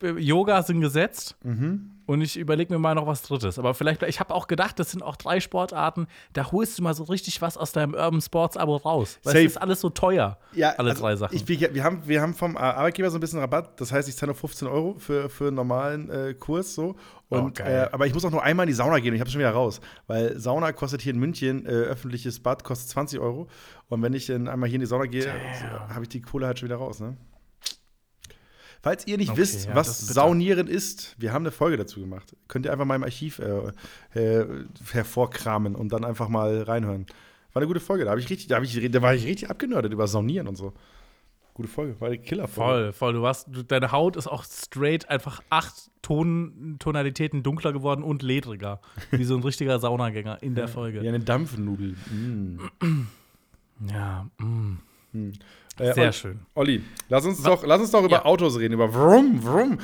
[0.00, 1.36] B- Yoga sind gesetzt.
[1.44, 1.90] Mhm.
[2.06, 3.58] Und ich überlege mir mal noch was Drittes.
[3.58, 6.94] Aber vielleicht, ich habe auch gedacht, das sind auch drei Sportarten, da holst du mal
[6.94, 9.18] so richtig was aus deinem Urban Sports Abo raus.
[9.24, 9.44] Weil Safe.
[9.44, 10.38] es ist alles so teuer.
[10.78, 11.34] alle also drei Sachen.
[11.34, 13.80] Ich, wir, haben, wir haben vom Arbeitgeber so ein bisschen Rabatt.
[13.80, 16.74] Das heißt, ich zahle nur 15 Euro für, für einen normalen äh, Kurs.
[16.74, 16.94] So.
[17.28, 19.12] Und, Oh, äh, aber ich muss auch nur einmal in die Sauna gehen.
[19.14, 19.80] Ich habe schon wieder raus.
[20.06, 23.48] Weil Sauna kostet hier in München, äh, öffentliches Bad kostet 20 Euro.
[23.88, 25.32] Und wenn ich dann einmal hier in die Sauna gehe,
[25.88, 27.00] habe ich die Kohle halt schon wieder raus.
[27.00, 27.16] Ne?
[28.86, 29.98] Falls ihr nicht Okay, wisst, ja, was.
[29.98, 32.36] Saunieren ist, wir haben eine Folge dazu gemacht.
[32.46, 33.72] Könnt ihr einfach mal im Archiv äh,
[34.14, 34.46] äh,
[34.92, 37.04] hervorkramen und dann einfach mal reinhören.
[37.52, 38.04] War eine gute Folge.
[38.04, 40.72] Da, ich richtig, da, ich, da war ich richtig abgenördet über Saunieren und so.
[41.52, 42.52] Gute Folge, war eine Killerfolge.
[42.54, 43.12] Voll, voll.
[43.14, 48.22] Du warst, du, deine Haut ist auch straight einfach acht Ton, Tonalitäten dunkler geworden und
[48.22, 48.80] ledriger.
[49.10, 51.02] Wie so ein richtiger Saunagänger in der Folge.
[51.02, 51.96] Wie eine Dampfnudel.
[52.08, 52.58] Mm.
[53.90, 54.78] Ja, mm.
[55.78, 56.40] Äh, sehr Ol- schön.
[56.54, 58.24] Olli, lass uns doch, lass uns doch über Ja.
[58.24, 59.78] Autos reden, über Vroom, Vroom.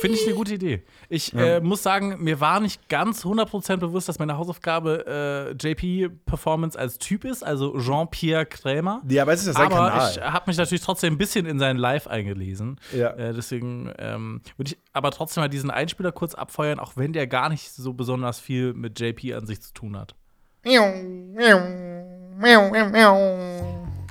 [0.00, 0.82] Finde ich eine gute Idee.
[1.08, 6.10] Ich äh, muss sagen, mir war nicht ganz 100% bewusst, dass meine Hausaufgabe äh, JP
[6.26, 9.00] Performance als Typ ist, also Jean-Pierre Krämer.
[9.08, 10.10] Ja, aber es ist ja sein aber Kanal.
[10.10, 12.78] ich habe mich natürlich trotzdem ein bisschen in seinen Live eingelesen.
[12.94, 13.10] Ja.
[13.10, 17.26] Äh, deswegen ähm, würde ich aber trotzdem mal diesen Einspieler kurz abfeuern, auch wenn der
[17.26, 20.14] gar nicht so besonders viel mit JP an sich zu tun hat.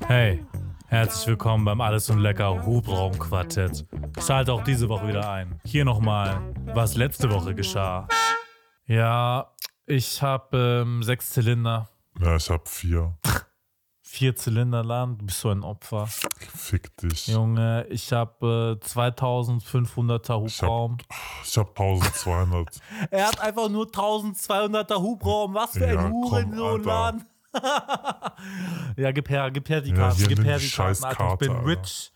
[0.06, 0.44] Hey,
[0.88, 3.86] herzlich willkommen beim Alles und Lecker Hubraumquartett.
[4.24, 5.60] Schalte auch diese Woche wieder ein.
[5.64, 8.08] Hier nochmal, was letzte Woche geschah.
[8.86, 9.52] Ja,
[9.86, 11.88] ich habe ähm, sechs Zylinder,
[12.20, 13.16] Ja, ich hab vier.
[14.02, 15.18] vier Zylinderladen.
[15.18, 16.06] Du bist so ein Opfer.
[16.06, 17.26] Fick dich.
[17.28, 20.96] Junge, ich habe äh, 2500er Ich hab- Hubraum.
[21.44, 22.80] Ich hab 1200.
[23.10, 25.54] Er hat einfach nur 1200er Hubraum.
[25.54, 27.24] Was für Ja, ein komm, Hurensohnladen.
[28.96, 30.16] ja, gib her, gib her die Ja, Karten.
[30.18, 31.04] hier, gib her die Karten.
[31.04, 31.66] Alter, ich bin Karte, Alter.
[31.66, 32.12] rich.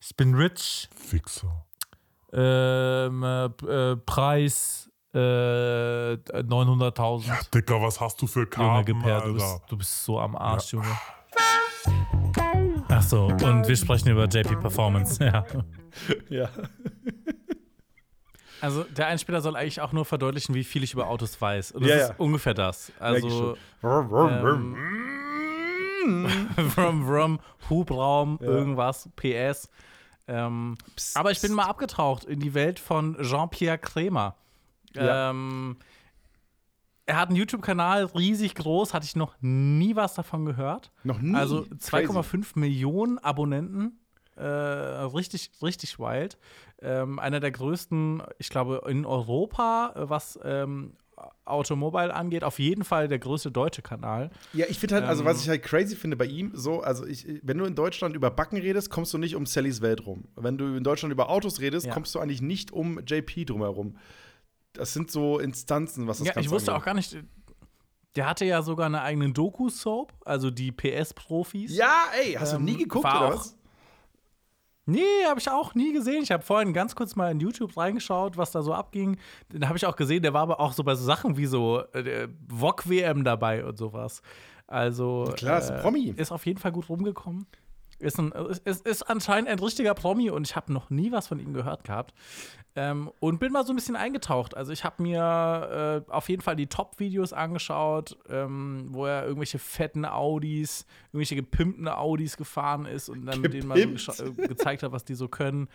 [0.00, 0.88] Ich bin rich.
[0.94, 1.64] Fixer.
[2.32, 7.50] Ähm, äh, äh, Preis äh, 900.000.
[7.54, 9.32] Dicker, was hast du für Junge, Karten, gib her, du Alter?
[9.34, 10.86] bist, du bist so am Arsch, Junge.
[12.88, 15.22] Ach so, und wir sprechen über JP Performance.
[15.24, 15.44] Ja.
[16.30, 16.48] Ja.
[18.62, 21.72] Also der Einspieler soll eigentlich auch nur verdeutlichen, wie viel ich über Autos weiß.
[21.72, 22.14] Und das Ja, ist ja.
[22.18, 22.92] ungefähr das.
[22.98, 24.76] Also vroom.
[26.70, 29.68] Vrum, vrum, Hubraum, irgendwas, PS.
[30.28, 30.76] Ähm,
[31.14, 34.36] aber ich bin mal abgetaucht in die Welt von Jean-Pierre Krämer.
[34.94, 35.30] Ja.
[35.30, 35.76] Ähm,
[37.06, 40.92] er hat einen YouTube-Kanal, riesig groß, hatte ich noch nie was davon gehört.
[41.02, 41.34] Noch nie.
[41.34, 42.06] Also Crazy.
[42.08, 43.98] 2,5 Millionen Abonnenten.
[44.42, 46.36] Äh, richtig, richtig wild.
[46.80, 50.94] Ähm, einer der größten, ich glaube, in Europa, äh, was ähm,
[51.44, 52.42] Automobile angeht.
[52.42, 54.30] Auf jeden Fall der größte deutsche Kanal.
[54.52, 57.06] Ja, ich finde halt, also Ähm, was ich halt crazy finde bei ihm, so, also
[57.06, 60.24] ich, wenn du in Deutschland über Backen redest, kommst du nicht um Sallys Welt rum.
[60.34, 61.92] Wenn du in Deutschland über Autos redest, Ja.
[61.94, 63.96] kommst du eigentlich nicht um JP drumherum.
[64.72, 66.86] Das sind so Instanzen, was das Ja, Ganze ich wusste auch angeht.
[66.86, 67.16] gar nicht.
[68.16, 71.74] Der hatte ja sogar eine eigene Doku-Soap, also die PS-Profis.
[71.76, 73.56] Ja, ey, hast Ähm, du nie geguckt, war oder auch- was?
[74.84, 76.22] Nee, habe ich auch nie gesehen.
[76.24, 79.16] Ich habe vorhin ganz kurz mal in YouTube reingeschaut, was da so abging.
[79.50, 81.82] Dann habe ich auch gesehen, der war aber auch so bei so Sachen wie so
[81.92, 84.22] äh, VOG-WM dabei und sowas.
[84.66, 86.14] Also Klar, ist ein Promi.
[86.16, 87.46] ist auf jeden Fall gut rumgekommen.
[88.02, 88.32] Ist, ein,
[88.64, 91.84] ist, ist- anscheinend ein richtiger Promi und ich habe noch nie was von ihm gehört
[91.84, 92.12] gehabt.
[92.74, 94.56] Ähm, und bin mal so ein bisschen eingetaucht.
[94.56, 99.58] Also ich habe mir äh, auf jeden Fall die Top-Videos angeschaut, ähm, wo er irgendwelche
[99.58, 104.00] fetten Audis, irgendwelche gepimpten Audis gefahren ist und dann mit denen mal so Gepimpt?
[104.00, 105.68] gescha- äh, gezeigt hat, was die so können.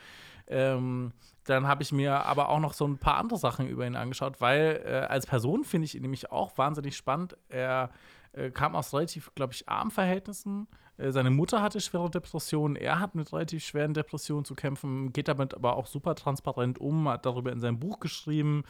[0.48, 1.12] Ähm,
[1.44, 4.42] dann habe ich mir aber auch noch so ein paar andere Sachen über ihn angeschaut,
[4.42, 7.38] weil äh, als Person finde ich ihn nämlich auch wahnsinnig spannend.
[7.50, 7.90] Er
[8.34, 10.68] äh, kam aus relativ, glaube ich, armen Verhältnissen.
[10.98, 12.76] Äh, seine Mutter hatte schwere Depressionen.
[12.76, 17.08] Er hat mit relativ schweren Depressionen zu kämpfen, geht damit aber auch super transparent um,
[17.08, 18.64] hat darüber in seinem Buch geschrieben.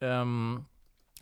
[0.00, 0.66] Ähm,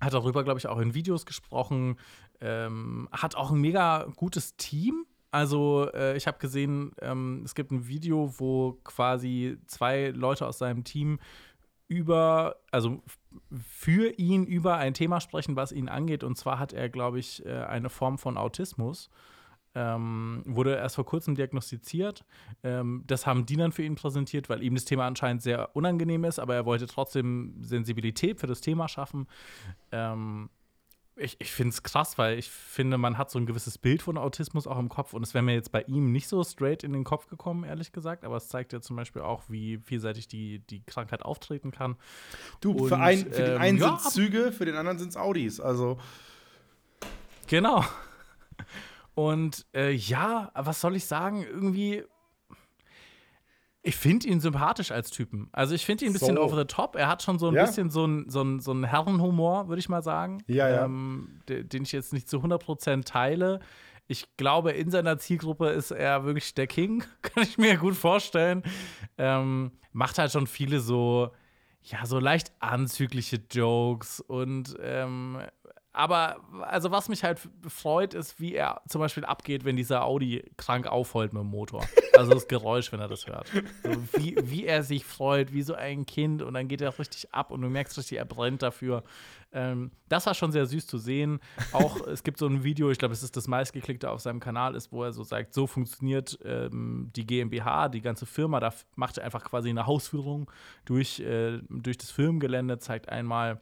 [0.00, 1.98] hat darüber, glaube ich, auch in Videos gesprochen.
[2.40, 5.04] Ähm, hat auch ein mega gutes Team.
[5.30, 10.58] Also, äh, ich habe gesehen, ähm, es gibt ein Video, wo quasi zwei Leute aus
[10.58, 11.20] seinem Team
[11.86, 13.02] über, also
[13.60, 16.24] für ihn über ein Thema sprechen, was ihn angeht.
[16.24, 19.10] Und zwar hat er, glaube ich, äh, eine Form von Autismus.
[19.72, 22.24] Ähm, wurde erst vor kurzem diagnostiziert.
[22.64, 26.24] Ähm, das haben die dann für ihn präsentiert, weil ihm das Thema anscheinend sehr unangenehm
[26.24, 29.28] ist, aber er wollte trotzdem Sensibilität für das Thema schaffen.
[29.92, 30.50] Ähm,
[31.20, 34.18] ich ich finde es krass, weil ich finde, man hat so ein gewisses Bild von
[34.18, 36.92] Autismus auch im Kopf und es wäre mir jetzt bei ihm nicht so straight in
[36.92, 40.60] den Kopf gekommen, ehrlich gesagt, aber es zeigt ja zum Beispiel auch, wie vielseitig die,
[40.60, 41.96] die Krankheit auftreten kann.
[42.60, 43.88] Du, Und, für, ein, für den ähm, einen ja.
[43.88, 45.60] sind es Züge, für den anderen sind es Audis.
[45.60, 45.98] Also,
[47.50, 47.84] Genau.
[49.16, 51.42] Und äh, ja, was soll ich sagen?
[51.42, 52.04] Irgendwie.
[53.82, 55.48] Ich finde ihn sympathisch als Typen.
[55.52, 56.42] Also ich finde ihn ein bisschen So.
[56.42, 56.96] over the top.
[56.96, 57.64] Er hat schon so ein Ja.
[57.64, 60.42] bisschen so einen so ein, so ein Herrenhumor, würde ich mal sagen.
[60.48, 60.84] Ja, ja.
[60.84, 63.60] Ähm, de- den ich jetzt nicht zu 100% teile.
[64.06, 68.62] Ich glaube, in seiner Zielgruppe ist er wirklich der King, kann ich mir gut vorstellen.
[69.16, 71.30] Ähm, macht halt schon viele so,
[71.82, 75.38] ja, so leicht anzügliche Jokes und ähm,
[75.92, 80.44] aber also was mich halt freut, ist, wie er zum Beispiel abgeht, wenn dieser Audi
[80.56, 81.84] krank aufheult mit dem Motor.
[82.16, 83.48] Also das Geräusch, wenn er das hört.
[83.82, 87.32] So, wie, wie er sich freut, wie so ein Kind und dann geht er richtig
[87.34, 89.02] ab und du merkst richtig, er brennt dafür.
[89.52, 91.40] Ähm, das war schon sehr süß zu sehen.
[91.72, 94.76] Auch es gibt so ein Video, ich glaube, es ist das meistgeklickte auf seinem Kanal,
[94.76, 98.60] ist, wo er so sagt, so funktioniert ähm, die GmbH, die ganze Firma.
[98.60, 100.50] Da macht er einfach quasi eine Hausführung
[100.84, 103.60] durch, äh, durch das Firmengelände, zeigt einmal,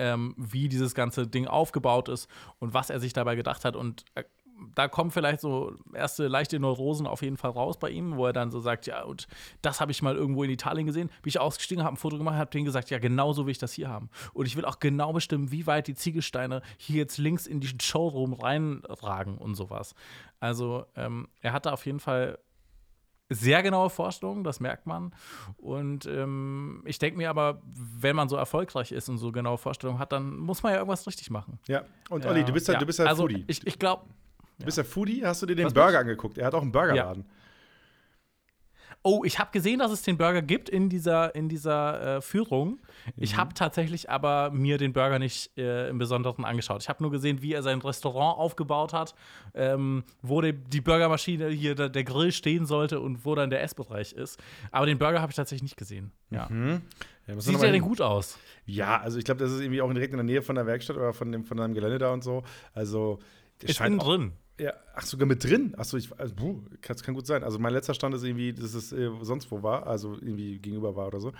[0.00, 2.26] ähm, wie dieses ganze Ding aufgebaut ist
[2.58, 3.76] und was er sich dabei gedacht hat.
[3.76, 4.24] Und äh,
[4.74, 8.32] da kommen vielleicht so erste leichte Neurosen auf jeden Fall raus bei ihm, wo er
[8.32, 9.26] dann so sagt, ja, und
[9.62, 11.08] das habe ich mal irgendwo in Italien gesehen.
[11.08, 13.58] Bin ich ausgestiegen, habe ein Foto gemacht, habe denen gesagt, ja, genau so will ich
[13.58, 14.08] das hier haben.
[14.32, 17.80] Und ich will auch genau bestimmen, wie weit die Ziegelsteine hier jetzt links in diesen
[17.80, 19.94] Showroom reinragen und sowas.
[20.40, 22.38] Also ähm, er hat da auf jeden Fall
[23.30, 25.12] sehr genaue Vorstellungen, das merkt man.
[25.56, 29.98] Und ähm, ich denke mir aber, wenn man so erfolgreich ist und so genaue Vorstellungen
[29.98, 31.58] hat, dann muss man ja irgendwas richtig machen.
[31.66, 31.84] Ja.
[32.10, 33.44] Und Olli, du bist ja, du bist ja also, Foodie.
[33.46, 34.04] Ich, ich glaube,
[34.58, 35.24] du bist ja Foodie.
[35.24, 36.38] Hast du dir den Was Burger angeguckt?
[36.38, 37.24] Er hat auch einen Burgerladen.
[39.02, 42.80] Oh, ich habe gesehen, dass es den Burger gibt in dieser, in dieser äh, Führung.
[43.16, 43.36] Ich Mhm.
[43.38, 46.82] habe tatsächlich aber mir den Burger nicht äh, im Besonderen angeschaut.
[46.82, 49.14] Ich habe nur gesehen, wie er sein Restaurant aufgebaut hat,
[49.54, 53.62] ähm, wo die, die Burgermaschine hier der, der Grill stehen sollte und wo dann der
[53.62, 54.38] Essbereich ist.
[54.70, 56.12] Aber den Burger habe ich tatsächlich nicht gesehen.
[56.30, 56.48] Ja.
[56.50, 58.38] Ja, musst du Sieht der denn gut aus?
[58.66, 60.96] Ja, also ich glaube, das ist irgendwie auch direkt in der Nähe von der Werkstatt
[60.96, 62.42] oder von dem von deinem Gelände da und so.
[62.74, 63.18] Also
[63.62, 64.32] der Ist scheint innen drin.
[64.58, 65.74] Ja, ach, sogar mit drin.
[65.76, 67.42] Achso, ich, also, puh, das kann gut sein.
[67.44, 70.94] Also mein letzter Stand ist irgendwie, dass es äh, sonst wo war, also irgendwie gegenüber
[70.96, 71.32] war oder so.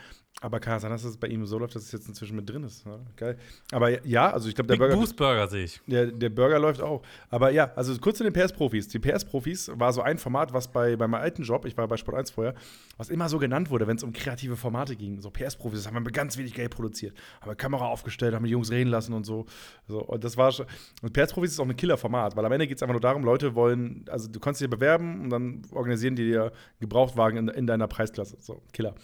[0.43, 2.65] Aber kann sein, dass es bei ihm so läuft, dass es jetzt inzwischen mit drin
[2.65, 2.87] ist.
[2.87, 3.37] Ja, geil.
[3.73, 4.97] Aber ja, also ich glaube, der Big Burger.
[4.97, 5.81] Boost Burger sehe ich.
[5.87, 7.03] Der, der Burger läuft auch.
[7.29, 8.89] Aber ja, also kurz zu den PS-Profis.
[8.89, 11.99] Die PS-Profis war so ein Format, was bei, bei meinem alten Job, ich war bei
[11.99, 12.55] Sport 1 vorher,
[12.97, 15.21] was immer so genannt wurde, wenn es um kreative Formate ging.
[15.21, 17.15] So PS-Profis, das haben wir ganz wenig Geld produziert.
[17.43, 19.45] Haben wir Kamera aufgestellt, haben die Jungs reden lassen und so.
[19.89, 20.65] so und das war schon.
[21.03, 23.40] Und PS-Profis ist auch ein Killer-Format, weil am Ende geht es einfach nur darum, Leute
[23.55, 27.89] wollen, also du kannst dich bewerben und dann organisieren die dir Gebrauchtwagen in, in deiner
[27.89, 28.37] Preisklasse.
[28.41, 28.95] So, Killer.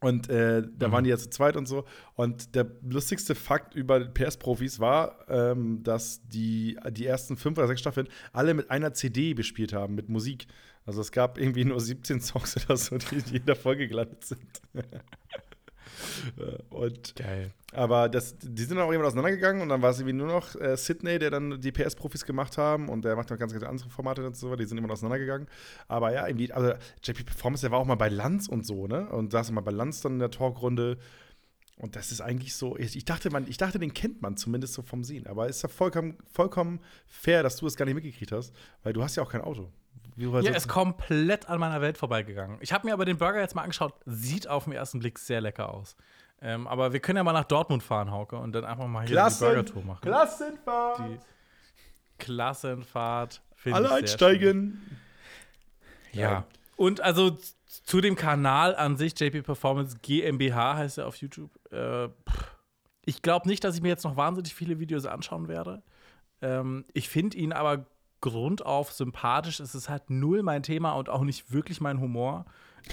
[0.00, 1.84] Und äh, da waren die ja zu zweit und so.
[2.14, 7.80] Und der lustigste Fakt über PS-Profis war, ähm, dass die, die ersten fünf oder sechs
[7.80, 10.46] Staffeln alle mit einer CD bespielt haben, mit Musik.
[10.84, 14.62] Also es gab irgendwie nur 17 Songs oder so, die in jeder Folge gelandet sind.
[16.38, 17.52] Äh, und Geil.
[17.72, 20.54] aber das, die sind dann auch irgendwann auseinandergegangen und dann war es irgendwie nur noch
[20.56, 23.88] äh, Sydney, der dann die PS-Profis gemacht haben und der macht noch ganz, ganz andere
[23.90, 25.48] Formate und so, die sind immer auseinandergegangen.
[25.88, 26.72] Aber ja, irgendwie, also
[27.02, 29.08] JP Performance, der war auch mal bei Lanz und so, ne?
[29.08, 30.98] Und saß mal bei Lanz dann in der Talkrunde.
[31.78, 34.80] Und das ist eigentlich so, ich dachte, man, ich dachte, den kennt man zumindest so
[34.82, 35.26] vom Sehen.
[35.26, 39.02] Aber ist ja vollkommen, vollkommen fair, dass du es gar nicht mitgekriegt hast, weil du
[39.02, 39.70] hast ja auch kein Auto.
[40.16, 42.56] Wie, Ja, ist komplett an meiner Welt vorbeigegangen.
[42.60, 43.94] Ich habe mir aber den Burger jetzt mal angeschaut.
[44.06, 45.94] Sieht auf den ersten Blick sehr lecker aus.
[46.40, 49.28] Ähm, aber wir können ja mal nach Dortmund fahren, Hauke, und dann einfach mal hier
[49.28, 50.00] die Burgertour machen.
[50.02, 50.98] Klassenfahrt!
[51.00, 51.18] Die
[52.18, 53.42] Klassenfahrt.
[53.70, 54.82] Alle einsteigen!
[56.12, 56.20] schön.
[56.20, 56.44] Ja.
[56.76, 61.50] Und also zu dem Kanal an sich, JP Performance GmbH heißt er auf YouTube.
[61.72, 62.08] Äh,
[63.04, 65.82] ich glaube nicht, dass ich mir jetzt noch wahnsinnig viele Videos anschauen werde.
[66.42, 67.86] Ähm, ich finde ihn aber
[68.30, 69.60] grundauf sympathisch.
[69.60, 72.44] Es ist halt null mein Thema und auch nicht wirklich mein Humor.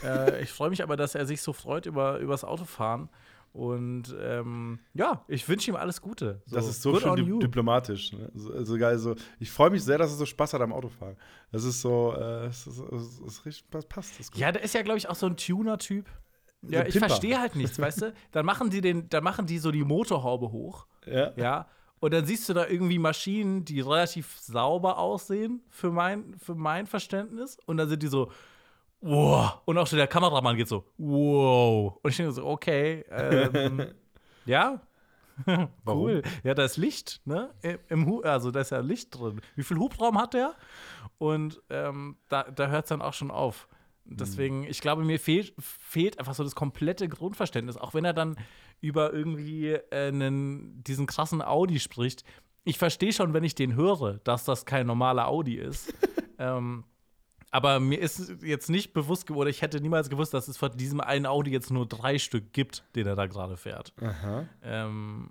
[0.03, 3.09] äh, ich freue mich aber, dass er sich so freut über übers Autofahren.
[3.53, 6.41] Und ähm, ja, ich wünsche ihm alles Gute.
[6.49, 7.37] Das ist so schön di you.
[7.37, 8.11] diplomatisch.
[8.11, 8.31] Ne?
[8.33, 8.97] So, so geil.
[8.97, 11.15] So, ich freue mich sehr, dass er so Spaß hat am Autofahren.
[11.51, 14.19] Das ist so, äh, es ist, es ist richtig, das passt.
[14.19, 14.39] Das gut.
[14.39, 16.07] Ja, der ist ja, glaube ich, auch so ein Tuner-Typ.
[16.67, 18.13] Ja, ich verstehe halt nichts, weißt du?
[18.31, 21.33] Dann machen die den, dann machen die so die Motorhaube hoch, ja.
[21.35, 21.67] ja.
[22.03, 26.85] Und dann siehst du da irgendwie Maschinen, die relativ sauber aussehen, für mein, für mein
[26.85, 27.57] Verständnis.
[27.65, 28.29] Und dann sind die so,
[28.99, 29.61] wow.
[29.63, 31.97] Und auch schon der Kameramann geht so, wow.
[32.03, 33.87] Und ich denke so, okay, ähm,
[34.45, 34.81] ja.
[35.87, 36.23] cool.
[36.43, 37.51] Ja, da ist Licht, ne?
[37.87, 39.39] Im Hu also da ist ja Licht drin.
[39.55, 40.55] Wie viel Hubraum hat der?
[41.19, 43.69] Und ähm, da, da hört es dann auch schon auf.
[44.05, 47.77] Deswegen, ich glaube, mir fehlt, fehlt einfach so das komplette Grundverständnis.
[47.77, 48.35] Auch wenn er dann
[48.81, 52.23] über irgendwie äh, einen, diesen krassen Audi spricht.
[52.65, 55.93] Ich verstehe schon, wenn ich den höre, dass das kein normaler Audi ist.
[56.37, 56.83] ähm,
[57.49, 60.99] aber mir ist jetzt nicht bewusst geworden, ich hätte niemals gewusst, dass es von diesem
[60.99, 63.93] einen Audi jetzt nur drei Stück gibt, den er da gerade fährt.
[64.63, 65.29] Ähm,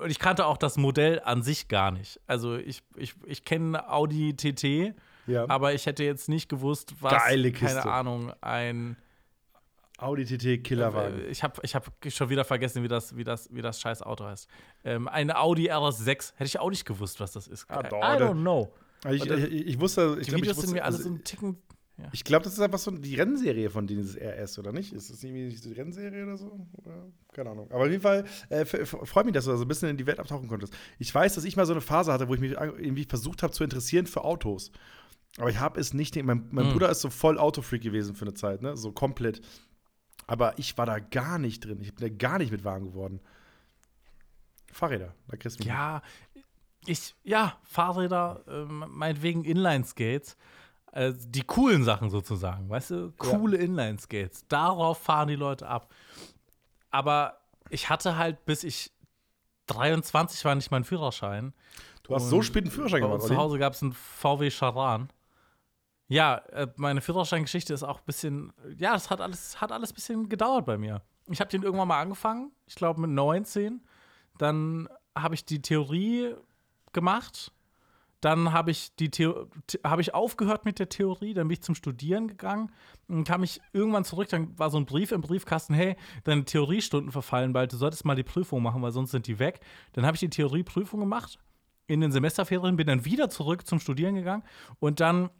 [0.00, 2.18] und ich kannte auch das Modell an sich gar nicht.
[2.26, 4.94] Also ich, ich, ich kenne Audi TT,
[5.30, 5.48] Ja.
[5.48, 7.80] aber ich hätte jetzt nicht gewusst, was, Geile Kiste.
[7.80, 8.96] keine Ahnung, ein
[9.98, 11.20] Audi TT Killerwagen.
[11.20, 14.02] Äh, Ich habe ich hab schon wieder vergessen, wie das, wie das, wie das scheiß
[14.02, 14.48] Auto heißt.
[14.84, 16.32] Ähm, eine Audi RS6.
[16.36, 17.66] Hätte ich auch nicht gewusst, was das ist.
[17.68, 18.72] Ah, I doch, I don't know.
[19.10, 21.08] ich, oder- ich, ich wusste, ich Die glaube, ich Videos sind wusste, mir alle also,
[21.08, 21.58] so ein Ticken.
[22.12, 24.94] Ich glaube, das ist einfach so die Rennserie von denen, dieses RS, oder nicht?
[24.94, 26.66] Ist das irgendwie nicht so die Rennserie oder so?
[26.78, 27.12] Oder?
[27.34, 27.70] Keine Ahnung.
[27.70, 30.06] Aber auf jeden Fall äh, freut mich, dass du da so ein bisschen in die
[30.06, 30.74] Welt abtauchen konntest.
[30.98, 33.52] Ich weiß, dass ich mal so eine Phase hatte, wo ich mich irgendwie versucht habe
[33.52, 34.72] zu interessieren für Autos.
[35.38, 36.16] Aber ich habe es nicht.
[36.16, 36.72] Mein, mein Mhm.
[36.72, 38.76] Bruder ist so voll Autofreak gewesen für eine Zeit, ne?
[38.76, 39.40] So komplett.
[40.26, 41.80] Aber ich war da gar nicht drin.
[41.80, 43.20] Ich bin da gar nicht mit warm geworden.
[44.72, 45.68] Fahrräder, da kriegst du mich.
[45.68, 46.02] Ja,
[46.86, 50.36] ich, ja, Fahrräder, ähm, meinetwegen Inline-Skates.
[50.92, 53.12] Äh, die coolen Sachen sozusagen, weißt du?
[53.18, 54.46] Coole Inline-Skates.
[54.48, 55.92] Darauf fahren die Leute ab.
[56.90, 58.92] Aber ich hatte halt, bis ich
[59.66, 61.52] 23 war, nicht meinen Führerschein.
[62.02, 63.36] Du hast so spät einen Führerschein gemacht, zu?
[63.36, 65.12] Hause gab es einen VW Charan.
[66.10, 69.94] Ja, äh, meine Führerscheingeschichte ist auch ein bisschen, ja, das hat alles, hat alles ein
[69.94, 71.02] bisschen gedauert bei mir.
[71.28, 73.80] Ich habe den irgendwann mal angefangen, ich glaube mit 19.
[74.36, 76.34] Dann habe ich die Theorie
[76.92, 77.52] gemacht.
[78.20, 82.72] Dann habe ich die ich aufgehört mit der Theorie, dann bin ich zum Studieren gegangen
[83.06, 87.12] und kam ich irgendwann zurück, dann war so ein Brief im Briefkasten, hey, deine Theoriestunden
[87.12, 89.60] verfallen bald, du solltest mal die Prüfung machen, weil sonst sind die weg.
[89.92, 91.38] Dann habe ich die Theorieprüfung gemacht
[91.86, 94.42] in den Semesterferien, bin dann wieder zurück zum Studieren gegangen
[94.80, 95.30] und dann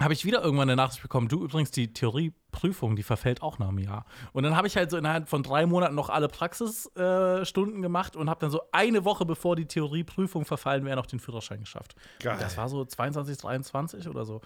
[0.00, 3.68] habe ich wieder irgendwann eine Nachricht bekommen, du übrigens, die Theorieprüfung, die verfällt auch nach
[3.68, 4.04] einem Jahr.
[4.32, 8.16] Und dann habe ich halt so innerhalb von drei Monaten noch alle Praxisstunden äh, gemacht
[8.16, 11.94] und habe dann so eine Woche bevor die Theorieprüfung verfallen wäre, noch den Führerschein geschafft.
[12.20, 12.38] Geil.
[12.40, 14.40] Das war so 22, 23 oder so.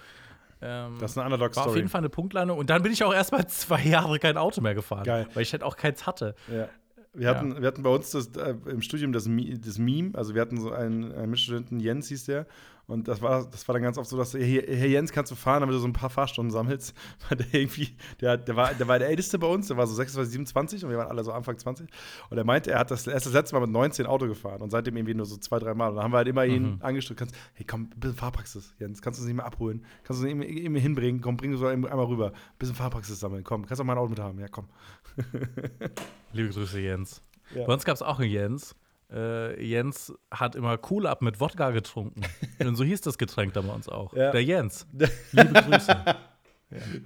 [0.61, 2.59] Ähm, Das ist eine war auf jeden Fall eine Punktlandung.
[2.59, 5.05] Und dann bin ich auch erst mal zwei Jahre kein Auto mehr gefahren.
[5.05, 5.29] Geil.
[5.35, 6.35] Weil ich halt auch keins hatte.
[6.49, 6.69] Ja.
[7.15, 10.43] Wir hatten, wir hatten bei uns das, äh, im Studium das, das Meme, also wir
[10.43, 12.47] hatten so einen, einen Mitstudenten, Jens hieß der,
[12.87, 15.37] und das war, das war dann ganz oft so, dass, hey, Herr Jens, kannst du
[15.37, 16.95] fahren, damit du so ein paar Fahrstunden sammelst,
[17.29, 19.95] weil der irgendwie, der, der, war, der war der Älteste bei uns, der war so
[19.95, 21.89] 26, 27 und wir waren alle so Anfang 20
[22.29, 24.61] und er meinte, er hat das, er ist das letzte Mal mit 19 Auto gefahren
[24.61, 25.89] und seitdem irgendwie nur so zwei, drei Mal.
[25.89, 29.19] Und dann haben wir halt immer ihn angesteckt, kannst, hey komm, bisschen Fahrpraxis, Jens, kannst
[29.19, 32.07] du uns nicht mehr abholen, kannst du uns nicht mehr, hinbringen, komm, bring uns einmal
[32.07, 34.69] rüber, bisschen Fahrpraxis sammeln, komm, kannst auch mein Auto mit haben, ja komm.
[36.33, 37.23] Liebe Grüße, Jens.
[37.55, 37.65] Ja.
[37.67, 38.75] Bei uns gab es auch einen Jens.
[39.13, 42.23] Äh, Jens hat immer Cool Up mit Wodka getrunken.
[42.61, 44.15] Und so hieß das Getränk da bei uns auch.
[44.15, 44.31] Ja.
[44.33, 44.87] Der Jens.
[45.33, 46.05] Liebe Grüße.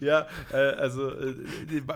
[0.00, 1.34] Ja, äh, also äh,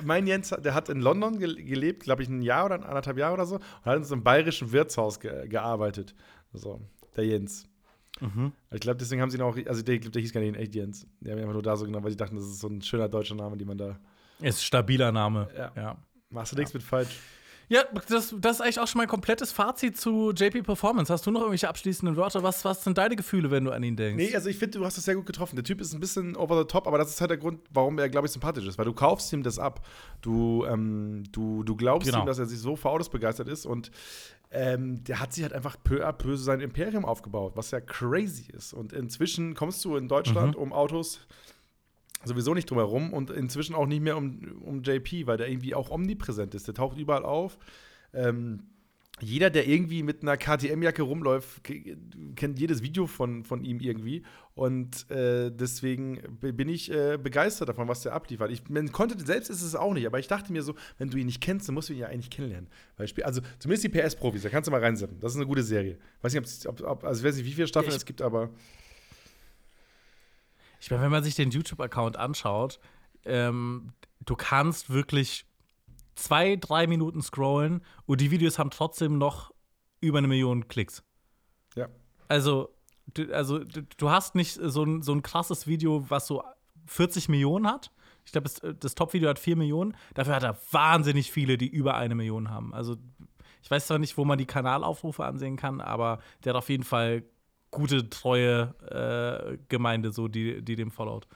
[0.02, 3.34] mein Jens, der hat in London ge gelebt, glaube ich, ein Jahr oder anderthalb Jahre
[3.34, 6.14] oder so, und hat in so einem bayerischen Wirtshaus ge gearbeitet.
[6.52, 6.80] So,
[7.16, 7.68] der Jens.
[8.20, 8.52] Mhm.
[8.70, 10.74] Ich glaube, deswegen haben sie ihn auch, also der, der hieß gar nicht in echt
[10.74, 11.06] Jens.
[11.20, 12.82] Die haben ihn einfach nur da so genannt, weil sie dachten, das ist so ein
[12.82, 13.98] schöner deutscher Name, den man da.
[14.42, 15.48] Ist ein stabiler Name.
[15.56, 15.72] Ja.
[15.76, 15.96] ja.
[16.30, 17.18] Machst du nichts mit falsch.
[17.68, 21.10] Ja, das, das ist eigentlich auch schon mein komplettes Fazit zu JP Performance.
[21.10, 22.42] Hast du noch irgendwelche abschließenden Wörter?
[22.42, 24.22] Was, was sind deine Gefühle, wenn du an ihn denkst?
[24.22, 25.56] Nee, also ich finde, du hast das sehr gut getroffen.
[25.56, 27.98] Der Typ ist ein bisschen over the top, aber das ist halt der Grund, warum
[27.98, 28.76] er, glaube ich, sympathisch ist.
[28.76, 29.86] Weil du kaufst ihm das ab.
[30.20, 32.24] Du, ähm, du, du glaubst Genau.
[32.24, 33.90] ihm, dass er sich so für Autos begeistert ist und
[34.50, 38.50] ähm, der hat sich halt einfach peu à peu sein Imperium aufgebaut, was ja crazy
[38.52, 38.74] ist.
[38.74, 41.20] Und inzwischen kommst du in Deutschland um Autos
[42.24, 45.74] sowieso nicht drum herum und inzwischen auch nicht mehr um, um JP, weil der irgendwie
[45.74, 46.66] auch omnipräsent ist.
[46.66, 47.58] Der taucht überall auf.
[48.12, 48.64] Ähm,
[49.20, 51.62] jeder, der irgendwie mit einer KTM-Jacke rumläuft,
[52.34, 54.24] kennt jedes Video von, von ihm irgendwie.
[54.54, 58.50] Und äh, deswegen bin ich äh, begeistert davon, was der abliefert.
[58.50, 61.18] Ich, man konnte selbst ist es auch nicht, aber ich dachte mir so, wenn du
[61.18, 62.68] ihn nicht kennst, dann musst du ihn ja eigentlich kennenlernen.
[62.96, 65.20] Weil Spiel, also zumindest die PS-Profis, da kannst du mal reinsetzen.
[65.20, 65.98] Das ist eine gute Serie.
[66.22, 68.50] Weiß nicht, ob, ob, also ich weiß nicht, wie viele Staffeln Ja, es gibt, aber
[70.82, 72.80] Ich meine, wenn man sich den YouTube-Account anschaut,
[73.24, 75.46] ähm, du kannst wirklich
[76.16, 79.54] zwei, drei Minuten scrollen und die Videos haben trotzdem noch
[80.00, 81.04] über eine Million Klicks.
[81.76, 81.88] ja.
[82.28, 82.74] Also,
[83.14, 86.42] du, also du, hast nicht so ein, so ein krasses Video, was so
[86.86, 87.92] 40 Millionen hat.
[88.24, 89.96] Ich glaube, das, das Top-Video hat 4 Millionen.
[90.14, 92.74] Dafür hat er wahnsinnig viele, die über eine Million haben.
[92.74, 92.96] Also,
[93.62, 96.84] ich weiß zwar nicht, wo man die Kanalaufrufe ansehen kann, aber der hat auf jeden
[96.84, 97.22] Fall
[97.72, 98.74] gute, treue
[99.52, 101.26] äh, Gemeinde, so, die, die dem followt.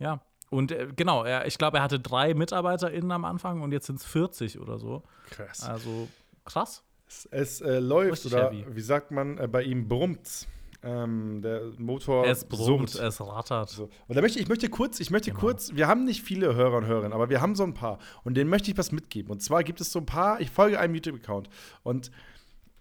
[0.00, 0.20] Ja.
[0.50, 4.00] Und äh, genau, er, ich glaube, er hatte drei MitarbeiterInnen am Anfang und jetzt sind
[4.00, 5.04] es 40 oder so.
[5.30, 5.62] Krass.
[5.62, 6.08] Also
[6.44, 6.82] krass.
[7.06, 8.66] Es, es äh, läuft Richtig oder heavy.
[8.68, 10.48] wie sagt man, äh, bei ihm brummt's.
[10.84, 13.04] Ähm, der Motor Es brummt, summt.
[13.06, 13.70] es rattert.
[13.70, 13.88] So.
[14.08, 15.40] Und da möchte ich möchte kurz, ich möchte Genau.
[15.40, 17.98] kurz, wir haben nicht viele Hörer und Hörerinnen, aber wir haben so ein paar.
[18.24, 19.30] Und denen möchte ich was mitgeben.
[19.30, 21.48] Und zwar gibt es so ein paar, ich folge einem YouTube-Account.
[21.84, 22.10] Und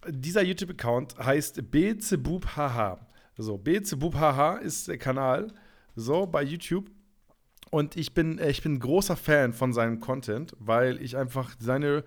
[0.08, 3.00] dieser YouTube-Account heißt Bezebubhaha.
[3.38, 5.48] So, Bezebubhaha ist der Kanal,
[5.96, 6.90] so bei YouTube.
[7.70, 11.56] Und ich bin, äh, ich bin ein großer Fan von seinem Content, weil ich einfach
[11.60, 12.04] seine,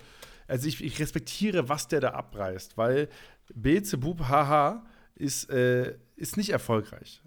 [0.47, 3.09] also ich, ich respektiere, was der da abreißt, weil
[3.55, 7.23] Beelzebub Haha ist, äh, ist nicht erfolgreich.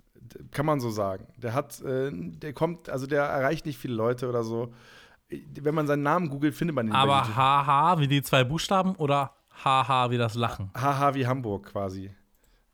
[0.52, 1.28] Kann man so sagen.
[1.38, 4.74] Der hat, äh, der kommt, also der erreicht nicht viele Leute oder so.
[5.30, 6.94] Wenn man seinen Namen googelt, findet man ihn.
[6.94, 10.70] Aber haha wie die zwei Buchstaben oder haha wie das Lachen?
[10.76, 12.12] Haha wie Hamburg quasi.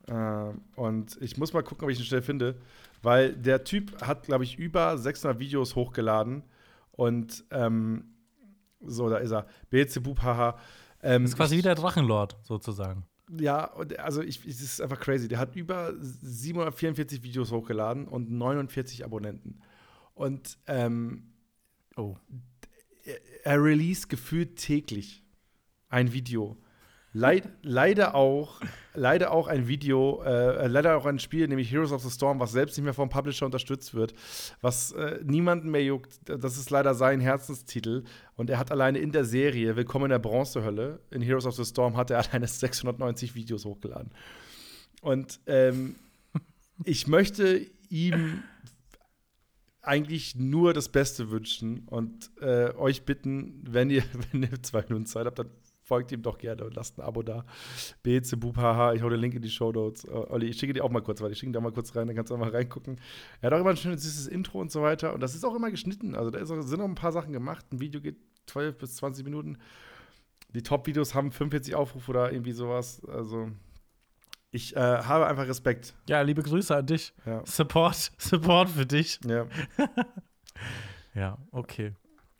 [0.08, 2.56] Ähm, und ich muss mal gucken, ob ich ihn schnell finde,
[3.02, 6.44] weil der Typ hat, glaube ich, über 600 Videos hochgeladen.
[6.92, 8.06] Und ähm,
[8.82, 9.48] so, da ist er.
[9.70, 10.58] Beelzebub, haha.
[11.02, 13.06] Ähm, Das ist quasi ich- wie der Drachenlord sozusagen.
[13.40, 15.28] Ja, also ich, es ist einfach crazy.
[15.30, 19.60] Der hat über 744 Videos hochgeladen und 49 Abonnenten.
[20.14, 21.30] Und ähm,
[21.96, 22.18] Oh.
[23.06, 25.24] er, er release gefühlt täglich
[25.90, 26.58] ein Video.
[27.16, 28.60] Leid, leider auch,
[28.96, 32.52] leider auch ein Video, äh, leider auch ein Spiel, nämlich Heroes of the Storm, was
[32.52, 34.16] selbst nicht mehr vom Publisher unterstützt wird,
[34.62, 36.22] was äh, niemanden mehr juckt.
[36.26, 38.04] Das ist leider sein Herzenstitel.
[38.36, 41.66] Und er hat alleine in der Serie Willkommen in der Bronzehölle, in Heroes of the
[41.66, 44.12] Storm, hat er alleine 690 Videos hochgeladen.
[45.02, 45.98] Und ähm,
[46.84, 48.42] ich möchte ihm
[49.84, 55.06] eigentlich nur das Beste wünschen und äh, euch bitten, wenn ihr, wenn ihr zwei Minuten
[55.06, 55.52] Zeit habt, dann
[55.84, 57.46] folgt ihm doch gerne und lasst ein Abo da.
[58.04, 60.08] BC Bupaha, ich hau den Link in die Show Notes.
[60.10, 62.08] Olli, ich schicke dir auch mal kurz, weil ich schicke dir auch mal kurz rein,
[62.08, 63.00] dann kannst du auch mal reingucken.
[63.42, 65.56] Er hat auch immer ein schönes süßes Intro und so weiter und das ist auch
[65.56, 66.16] immer geschnitten.
[66.16, 67.66] Also da ist auch, sind auch ein paar Sachen gemacht.
[67.72, 68.18] Ein Video geht
[68.48, 69.58] 12 bis 20 Minuten.
[70.54, 73.04] Die Top-Videos haben 45 Aufrufe oder irgendwie sowas.
[73.06, 73.50] Also
[74.52, 75.96] ich äh, habe einfach Respekt.
[76.08, 77.14] Ja, liebe Grüße an dich.
[77.26, 77.44] Ja.
[77.46, 79.20] Support, Support für dich.
[79.26, 79.48] Ja.
[81.16, 81.94] Ja, okay.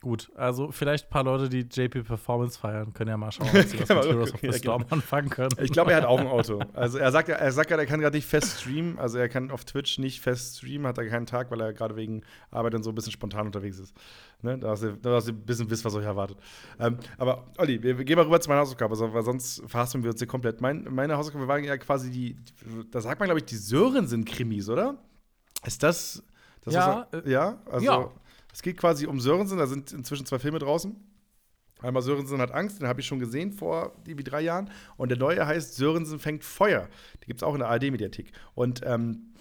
[0.04, 3.62] Gut, also vielleicht ein paar Leute, die JP Performance feiern, können ja mal schauen, ob
[3.66, 5.48] sie was mit Heroes of the Storm anfangen können.
[5.62, 6.60] Ich glaube, er hat auch ein Auto.
[6.74, 8.98] Also er sagt, ja- er sagt ja, er kann gerade nicht fest streamen.
[8.98, 11.96] Also er kann auf Twitch nicht fest streamen, hat er keinen Tag, weil er gerade
[11.96, 13.94] wegen Arbeit und so ein bisschen spontan unterwegs ist.
[14.42, 14.58] Ne?
[14.58, 16.36] Da hast du, da hast du ein bisschen wisst, was euch erwartet.
[16.78, 20.02] Ähm, aber Olli, wir, wir gehen mal rüber zu meiner Hausaufgabe, so- weil sonst verhassen
[20.02, 20.60] wir uns hier komplett.
[20.60, 22.36] Mein, meine Hausaufgabe waren ja quasi die,
[22.90, 24.96] da sagt man, glaube ich, die Sörensen-Krimis, oder?
[25.64, 26.22] Ist das,
[26.62, 28.10] das Ja, was, äh, ja, also ja.
[28.54, 30.94] Es geht quasi um Sörensen, da sind inzwischen zwei Filme draußen.
[31.82, 34.70] Einmal Sörensen hat Angst, den habe ich schon gesehen vor irgendwie drei Jahren.
[34.96, 36.88] Und der neue heißt Sörensen fängt Feuer.
[37.20, 38.30] Die gibt es auch in der ARD-Mediathek.
[38.54, 39.34] Und ähm,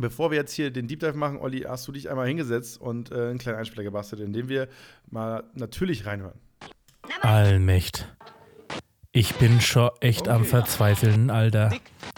[0.00, 3.12] bevor wir jetzt hier den Deep Dive machen, Olli, hast du dich einmal hingesetzt und
[3.12, 4.66] äh, einen kleinen Einspieler gebastelt, in dem wir
[5.08, 6.40] mal natürlich reinhören.
[7.22, 8.12] Allmächt.
[9.12, 11.72] Ich bin schon echt am Verzweifeln, Alter.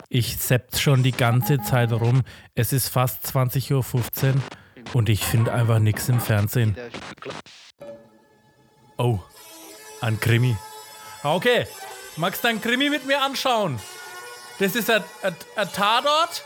[0.09, 2.23] Ich sepp schon die ganze Zeit rum.
[2.55, 4.43] Es ist fast 20.15 Uhr
[4.95, 6.77] und ich finde einfach nichts im Fernsehen.
[8.97, 9.21] Oh,
[10.01, 10.57] ein Krimi.
[11.23, 11.67] Okay,
[12.17, 13.79] magst du ein Krimi mit mir anschauen?
[14.59, 16.45] Das ist ein, ein, ein Tatort?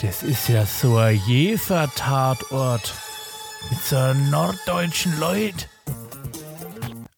[0.00, 2.94] Das ist ja so ein Jefer-Tatort.
[3.68, 5.68] Mit so norddeutschen Leut.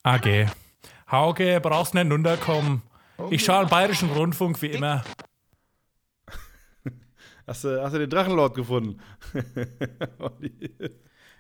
[0.03, 0.47] AG.
[1.11, 2.83] Hauke, brauchst nicht runterkommen.
[3.31, 5.05] Ich schaue Bayerischen Rundfunk wie immer.
[7.47, 8.99] Hast du, hast du den Drachenlord gefunden?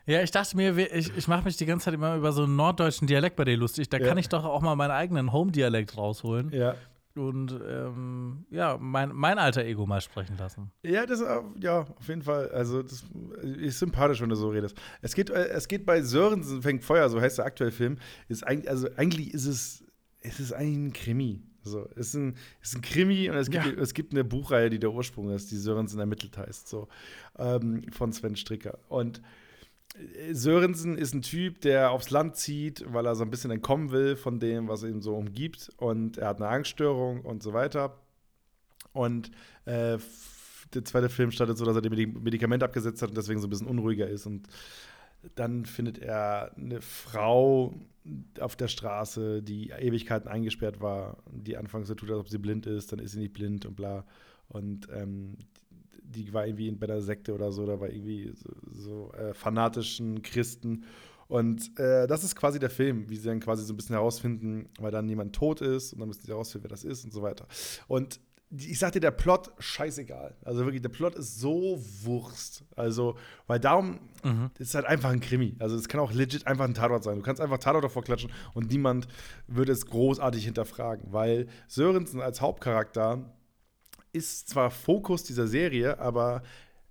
[0.05, 2.57] Ja, ich dachte mir, ich, ich mache mich die ganze Zeit immer über so einen
[2.57, 3.89] norddeutschen Dialekt bei dir lustig.
[3.89, 4.09] Da Ja.
[4.09, 6.75] kann ich doch auch mal meinen eigenen Home-Dialekt rausholen ja.
[7.15, 10.73] und ähm, ja, mein, mein alter Ego mal sprechen lassen.
[10.83, 12.49] Ja, das, äh, ja, auf jeden Fall.
[12.49, 13.05] Also, das
[13.61, 14.77] ist sympathisch, wenn du so redest.
[15.03, 17.99] Es geht, äh, es geht bei Sörensen fängt Feuer, so heißt der aktuelle Film.
[18.27, 19.85] Ist eigentlich, also eigentlich ist es,
[20.19, 21.43] es ist eigentlich ein Krimi.
[21.65, 23.73] So, es ist ein, ist ein Krimi und es gibt, Ja.
[23.73, 26.89] es gibt eine Buchreihe, die der Ursprung ist, die Sörensen ermittelt heißt, so,
[27.39, 28.79] ähm, von Sven Stricker.
[28.89, 29.23] Und
[29.95, 33.91] äh, Sörensen ist ein Typ, der aufs Land zieht, weil er so ein bisschen entkommen
[33.93, 35.71] will von dem, was ihn so umgibt.
[35.77, 37.97] Und er hat eine Angststörung und so weiter.
[38.93, 39.31] Und
[39.65, 39.99] äh,
[40.75, 43.47] der zweite Film startet so, dass er die Medi- Medikamente abgesetzt hat und deswegen so
[43.47, 44.27] ein bisschen unruhiger ist.
[44.27, 44.49] Und
[45.35, 47.75] dann findet er eine Frau
[48.41, 52.67] auf der Straße, die Ewigkeiten eingesperrt war, die anfangs so tut, als ob sie blind
[52.67, 54.05] ist, dann ist sie nicht blind und bla.
[54.49, 55.37] Und ähm,
[56.03, 60.23] die war irgendwie bei der Sekte oder so, da war irgendwie so, so äh, fanatischen
[60.23, 60.85] Christen.
[61.29, 64.69] Und äh, das ist quasi der Film, wie sie dann quasi so ein bisschen herausfinden,
[64.79, 67.23] weil dann jemand tot ist und dann müssen sie herausfinden, wer das ist und so
[67.23, 67.47] weiter.
[67.89, 68.21] Und
[68.55, 70.37] ich sag dir, der Plot, scheißegal.
[70.45, 72.65] Also wirklich, der Plot ist so Wurst.
[72.77, 74.01] Also, weil darum
[74.59, 75.57] ist halt einfach ein Krimi.
[75.59, 77.17] Also, es kann auch legit einfach ein Tatort sein.
[77.17, 79.09] Du kannst einfach Tatort davor klatschen und niemand
[79.47, 83.35] würde es großartig hinterfragen, weil Sörensen als Hauptcharakter
[84.13, 86.43] ist zwar Fokus dieser Serie, aber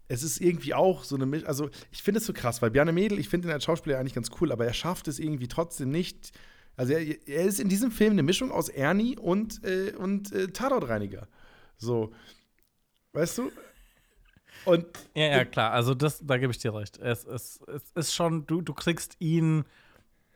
[0.08, 1.48] es ist irgendwie auch so eine Mischung.
[1.48, 4.16] Also, ich finde es so krass, weil Bjarne Mädel, ich finde ihn als Schauspieler eigentlich
[4.16, 6.32] ganz cool, aber er schafft es irgendwie trotzdem nicht.
[6.76, 10.48] Also, er, er ist in diesem Film eine Mischung aus Ernie und, äh, und äh,
[10.48, 11.28] Tatortreiniger.
[11.78, 12.12] So.
[13.14, 13.52] Weißt du?
[14.66, 15.72] Und Ja, ja, klar.
[15.72, 16.98] Also das, da gebe ich dir recht.
[17.00, 19.66] Es, es, es ist schon, du, du kriegst ihn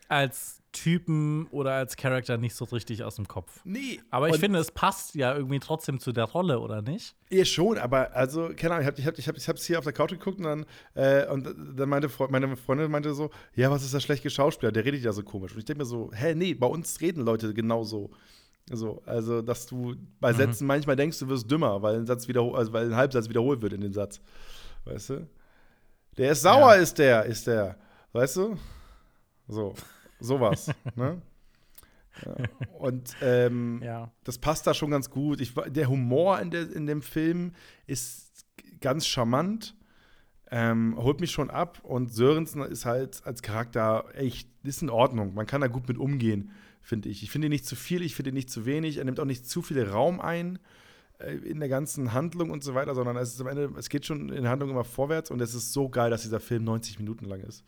[0.08, 3.62] als Typen oder als Charakter nicht so richtig aus dem Kopf.
[3.64, 4.00] Nee.
[4.12, 7.16] Aber ich finde, es passt ja irgendwie trotzdem zu der Rolle, oder nicht?
[7.30, 9.78] Ja, schon, aber also, keine Ahnung, ich habe ich hab, ich hab, ich hab's hier
[9.80, 11.48] auf der Couch geguckt und dann, äh, und
[11.78, 15.02] dann meinte Fre meine Freundin meinte so, ja, was ist das schlecht Schauspieler, der redet
[15.04, 15.54] ja so komisch.
[15.54, 18.12] Und ich denke mir so, hä, nee, bei uns reden Leute genauso.
[18.72, 20.38] So, also, dass du bei Mhm.
[20.38, 23.62] Sätzen manchmal denkst, du wirst dümmer, weil ein Satz wiederhol also weil ein Halbsatz wiederholt
[23.62, 24.20] wird in dem Satz.
[24.86, 25.28] Weißt du?
[26.18, 26.82] Der ist sauer, Ja.
[26.82, 27.78] ist der, ist der.
[28.14, 28.58] Weißt du?
[29.48, 29.74] So,
[30.20, 31.22] sowas, ne?
[32.26, 32.36] Ja.
[32.80, 34.12] Und ähm, Ja.
[34.24, 35.42] das passt da schon ganz gut.
[35.42, 37.52] Ich, der Humor in, der, in dem Film
[37.88, 38.46] ist
[38.80, 39.76] ganz charmant,
[40.52, 45.34] ähm, holt mich schon ab und Sörensen ist halt als Charakter echt, ist in Ordnung.
[45.34, 46.52] Man kann da gut mit umgehen,
[46.82, 47.24] finde ich.
[47.24, 48.98] Ich finde ihn nicht zu viel, ich finde ihn nicht zu wenig.
[48.98, 50.60] Er nimmt auch nicht zu viel Raum ein
[51.20, 54.06] äh, in der ganzen Handlung und so weiter, sondern es ist am Ende, es geht
[54.06, 57.00] schon in der Handlung immer vorwärts und es ist so geil, dass dieser Film 90
[57.00, 57.64] Minuten lang ist.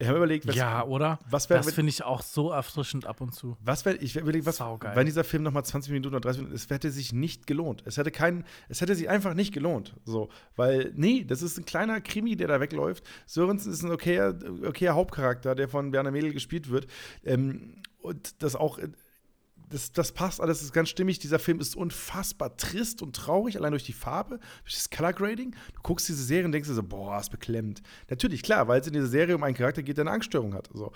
[0.00, 1.18] Ich habe überlegt, was, ja, oder?
[1.28, 3.58] was wäre, das finde ich auch so erfrischend ab und zu.
[3.60, 4.96] was wäre, ich überlege, was, Saugeil.
[4.96, 7.82] wenn dieser Film nochmal 20 Minuten oder 30 Minuten, es hätte sich nicht gelohnt.
[7.84, 9.94] Es hätte keinen, es hätte sich einfach nicht gelohnt.
[10.06, 13.04] So, weil, nee, das ist ein kleiner Krimi, der da wegläuft.
[13.26, 16.86] Sörensen ist ein okayer, okayer Hauptcharakter, der von Werner Mädel gespielt wird.
[17.22, 18.78] Ähm, und das auch,
[19.70, 21.18] das, das passt alles, das ist ganz stimmig.
[21.20, 25.52] Dieser Film ist unfassbar trist und traurig, allein durch die Farbe, durch das Color Grading.
[25.74, 27.80] Du guckst diese Serie und denkst dir so, boah, ist beklemmt.
[28.08, 30.68] Natürlich, klar, weil es in dieser Serie um einen Charakter geht, der eine Angststörung hat.
[30.72, 30.92] So.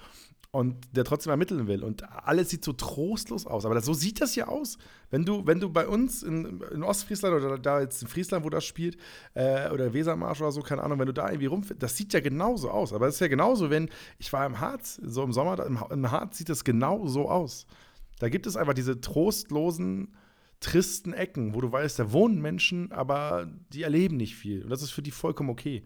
[0.51, 1.83] Und der trotzdem ermitteln will.
[1.83, 3.64] Und alles sieht so trostlos aus.
[3.64, 4.79] Aber das, so sieht das ja aus.
[5.11, 8.51] Wenn du, wenn du bei uns in, in Ostfriesland oder da jetzt in Friesland, wo
[8.51, 8.97] das spielt,
[9.35, 12.20] äh, oder Wesermarsch oder so, keine Ahnung, wenn du da irgendwie rumfährst, das sieht ja
[12.20, 12.93] genauso aus.
[12.93, 16.11] Aber es ist ja genauso, wenn ich war im Harz, so im Sommer, im, im
[16.11, 17.66] Harz sieht das genau so aus.
[18.25, 20.16] Da gibt es einfach diese trostlosen,
[20.59, 24.62] tristen Ecken, wo du weißt, da wohnen Menschen, aber die erleben nicht viel.
[24.62, 25.85] Und das ist für die vollkommen okay.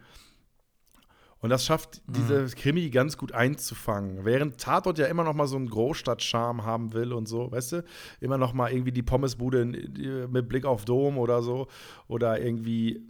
[1.40, 4.24] Und das schafft diese Krimi ganz gut einzufangen.
[4.24, 7.84] Während Tatort ja immer noch mal so einen Großstadt-Charme haben will und so, weißt du?
[8.20, 11.66] Immer noch mal irgendwie die Pommesbude mit Blick auf Dom oder so.
[12.06, 13.04] Oder irgendwie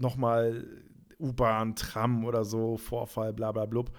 [0.00, 0.66] noch mal
[1.20, 3.92] U-Bahn, Tram oder so, Vorfall, bla bla blub.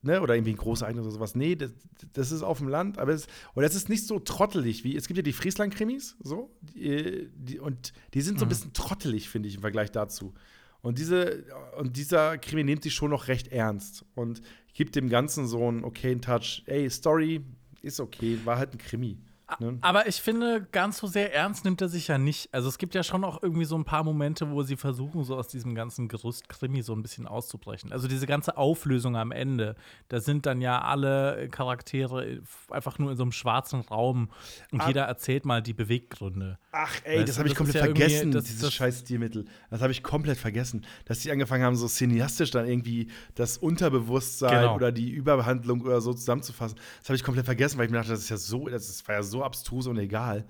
[0.00, 1.34] Ne, oder irgendwie ein großes Ereignis oder sowas.
[1.34, 1.72] Nee, das,
[2.12, 5.08] das ist auf dem Land, aber es, und das ist nicht so trottelig wie, es
[5.08, 9.48] gibt ja die Friesland-Krimis, so, die, die, und die sind so ein bisschen trottelig, finde
[9.48, 10.34] ich, im Vergleich dazu.
[10.82, 11.44] Und, diese,
[11.76, 14.40] und dieser Krimi nimmt sich schon noch recht ernst und
[14.72, 16.62] gibt dem Ganzen so einen okayen Touch.
[16.66, 17.44] Ey, Story
[17.82, 19.18] ist okay, war halt ein Krimi.
[19.60, 19.78] Ne?
[19.80, 22.48] Aber ich finde, ganz so sehr ernst nimmt er sich ja nicht.
[22.52, 25.36] Also es gibt ja schon auch irgendwie so ein paar Momente, wo sie versuchen, so
[25.36, 27.90] aus diesem ganzen Gerüst Krimi so ein bisschen auszubrechen.
[27.92, 29.74] Also diese ganze Auflösung am Ende,
[30.08, 32.40] da sind dann ja alle Charaktere
[32.70, 34.28] einfach nur in so einem schwarzen Raum
[34.70, 34.88] und Ah.
[34.88, 36.58] jeder erzählt mal die Beweggründe.
[36.72, 39.46] Ach, ey, Weißt das habe ich komplett ja vergessen, das- dieses das- scheiß Stilmittel.
[39.70, 40.84] Das habe ich komplett vergessen.
[41.06, 44.74] Dass die angefangen haben, so cineastisch dann irgendwie das Unterbewusstsein Genau.
[44.74, 46.78] oder die Überbehandlung oder so zusammenzufassen.
[47.00, 49.14] Das habe ich komplett vergessen, weil ich mir dachte, das ist ja so, das war
[49.16, 50.46] ja so abstrus und egal.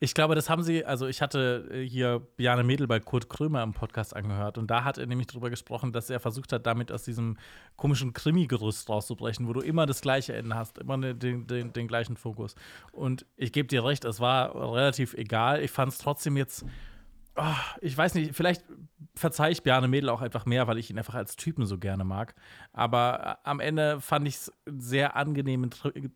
[0.00, 3.62] Ich glaube, das haben sie, also ich hatte äh, hier Bjane Mädel bei Kurt Krömer
[3.62, 6.90] im Podcast angehört und da hat er nämlich darüber gesprochen, dass er versucht hat, damit
[6.90, 7.36] aus diesem
[7.76, 11.88] komischen Krimi-Gerüst rauszubrechen, wo du immer das gleiche Ende hast, immer ne- den, den, den
[11.88, 12.54] gleichen Fokus.
[12.92, 15.62] Und ich gebe dir recht, es war relativ egal.
[15.62, 16.64] Ich fand es trotzdem jetzt,
[17.80, 18.64] ich weiß nicht, vielleicht
[19.14, 22.04] verzeihe ich Bjane Mädel auch einfach mehr, weil ich ihn einfach als Typen so gerne
[22.04, 22.34] mag.
[22.72, 25.70] Aber äh, am Ende fand ich es sehr angenehmen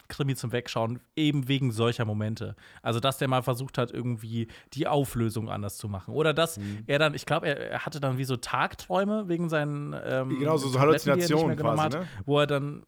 [0.09, 2.57] Krimi zum Wegschauen, eben wegen solcher Momente.
[2.83, 6.13] Also, dass der mal versucht hat, irgendwie die Auflösung anders zu machen.
[6.15, 6.85] Oder dass Mhm.
[6.87, 10.69] er dann, ich glaube, er, hatte dann wie so Tagträume wegen seinen ähm, Genau, so-
[10.69, 12.07] so Halluzinationen quasi, hat, ne?
[12.27, 12.83] Wo er dann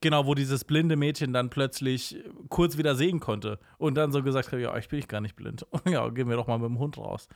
[0.00, 2.16] Genau, wo dieses blinde Mädchen dann plötzlich
[2.48, 5.36] kurz wieder sehen konnte und dann so gesagt hat, ja, ich bin ich gar nicht
[5.36, 5.64] blind.
[5.88, 7.28] ja, gehen wir doch mal mit dem Hund raus.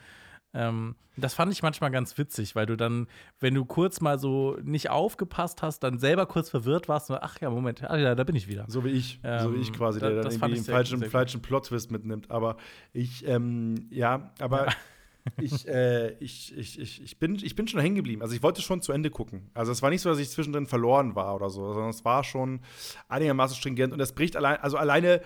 [0.53, 3.07] Ähm, das fand ich manchmal ganz witzig, weil du dann,
[3.39, 7.41] wenn du kurz mal so nicht aufgepasst hast, dann selber kurz verwirrt warst und ach
[7.41, 8.65] ja, Moment, ah, ja, da bin ich wieder.
[8.67, 10.69] So wie ich, so wie ich Ähm, quasi, da- der dann das fand irgendwie ich
[10.69, 12.33] einen falschen, falschen Plot-Twist mitnimmt.
[12.33, 12.57] Aber
[12.93, 14.67] ich, ähm, ja, aber
[15.41, 18.23] ich, äh, ich, ich, ich, bin, ich bin schon hängen geblieben.
[18.23, 19.51] Also ich wollte schon zu Ende gucken.
[19.55, 22.25] Also es war nicht so, dass ich zwischendrin verloren war oder so, sondern es war
[22.25, 22.61] schon
[23.09, 23.93] einigermaßen stringent.
[23.93, 25.21] Und das bricht allein, also alleine,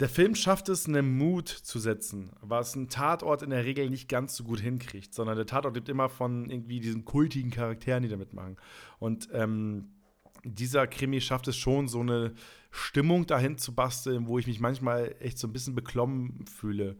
[0.00, 4.08] der Film schafft es, einen Mut zu setzen, was ein Tatort in der Regel nicht
[4.08, 8.08] ganz so gut hinkriegt, sondern der Tatort lebt immer von irgendwie diesen kultigen Charakteren, die
[8.08, 8.56] da mitmachen.
[8.98, 9.90] Und ähm,
[10.42, 12.32] dieser Krimi schafft es schon, so eine
[12.70, 16.96] Stimmung dahin zu basteln, wo ich mich manchmal echt so ein bisschen beklommen fühle.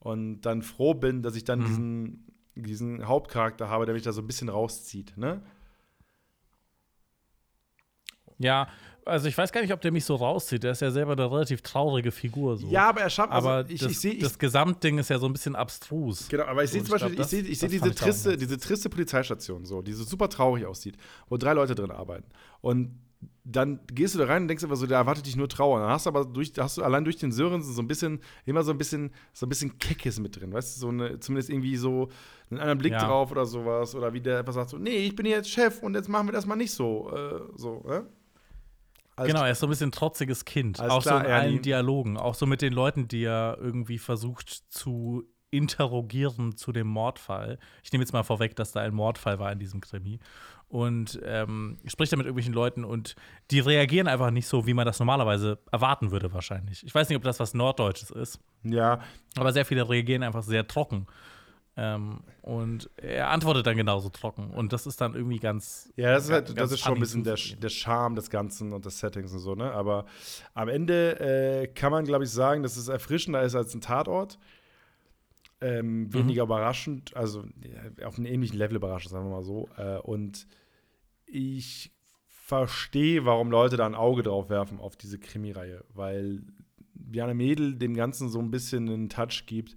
[0.00, 4.22] Und dann froh bin, dass ich dann diesen, diesen Hauptcharakter habe, der mich da so
[4.22, 5.16] ein bisschen rauszieht.
[5.16, 5.42] Ne?
[8.38, 8.68] Ja,
[9.04, 10.62] Also ich weiß gar nicht, ob der mich so rauszieht.
[10.62, 12.56] Der ist ja selber eine relativ traurige Figur.
[12.56, 12.68] So.
[12.68, 15.26] Ja, aber er schafft, also aber ich, das, ich ich, das Gesamtding ist ja so
[15.26, 16.28] ein bisschen abstrus.
[16.28, 19.82] Genau, aber ich sehe zum Beispiel, ich sehe seh diese triste, diese triste Polizeistation, so,
[19.82, 20.96] die so super traurig aussieht,
[21.28, 22.30] wo drei Leute drin arbeiten.
[22.60, 22.98] Und
[23.44, 25.80] dann gehst du da rein und denkst aber so, da erwartet dich nur Trauer.
[25.80, 28.62] Dann hast du aber durch, hast du allein durch den Sörensen so ein bisschen, immer
[28.62, 31.76] so ein bisschen, so ein bisschen Keckes mit drin, weißt du, so eine, zumindest irgendwie
[31.76, 32.10] so
[32.50, 33.06] einen anderen Blick Ja.
[33.06, 33.94] drauf oder sowas.
[33.94, 36.32] Oder wie der einfach sagt so, nee, ich bin jetzt Chef und jetzt machen wir
[36.32, 37.10] das mal nicht so.
[37.10, 38.06] Äh, so, ne?
[39.16, 40.80] Genau, er ist so ein bisschen trotziges Kind.
[40.80, 41.62] Auch klar, so in allen.
[41.62, 42.16] Dialogen.
[42.16, 47.58] Auch so mit den Leuten, die er irgendwie versucht zu interrogieren zu dem Mordfall.
[47.82, 50.20] Ich nehme jetzt mal vorweg, dass da ein Mordfall war in diesem Krimi.
[50.70, 53.16] Und ähm, spricht da mit irgendwelchen Leuten und
[53.50, 56.86] die reagieren einfach nicht so, wie man das normalerweise erwarten würde, wahrscheinlich.
[56.86, 59.00] Ich weiß nicht, ob das was Norddeutsches ist, Ja,
[59.36, 61.08] aber sehr viele reagieren einfach sehr trocken.
[61.76, 64.50] Ähm, und er antwortet dann genauso trocken.
[64.50, 65.90] Und das ist dann irgendwie ganz.
[65.96, 68.72] Ja, das ist, halt, ganz das ist schon ein bisschen der, der Charme des Ganzen
[68.72, 69.72] und des Settings und so, ne?
[69.72, 70.04] Aber
[70.54, 74.38] am Ende äh, kann man, glaube ich, sagen, dass es erfrischender ist als ein Tatort.
[75.62, 76.12] Ähm, Mhm.
[76.14, 77.44] weniger überraschend, also
[78.04, 79.68] auf einem ähnlichen Level überraschend, sagen wir mal so.
[79.76, 80.46] Äh, und
[81.26, 81.92] ich
[82.26, 86.42] verstehe, warum Leute da ein Auge drauf werfen auf diese Krimireihe, weil
[86.94, 89.76] Bjarne Mädel dem Ganzen so ein bisschen einen Touch gibt,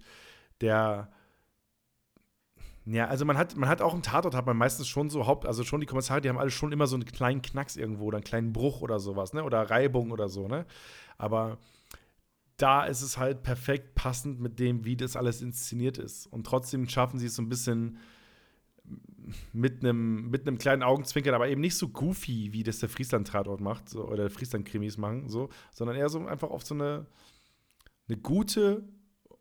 [0.60, 1.10] der
[2.86, 5.46] ja, also man hat, man hat auch im Tatort hat man meistens schon so Haupt,
[5.46, 8.18] also schon die Kommissare, die haben alle schon immer so einen kleinen Knacks irgendwo oder
[8.18, 9.42] einen kleinen Bruch oder sowas, ne?
[9.42, 10.66] Oder Reibung oder so, ne?
[11.16, 11.56] Aber
[12.56, 16.26] da ist es halt perfekt passend mit dem, wie das alles inszeniert ist.
[16.28, 17.98] Und trotzdem schaffen sie es so ein bisschen
[19.52, 23.60] mit einem mit einem kleinen Augenzwinkern, aber eben nicht so goofy, wie das der Friesland-Tatort
[23.60, 27.06] macht, so, oder Friesland-Krimis machen, so, sondern eher so einfach auf so eine,
[28.08, 28.86] eine gute,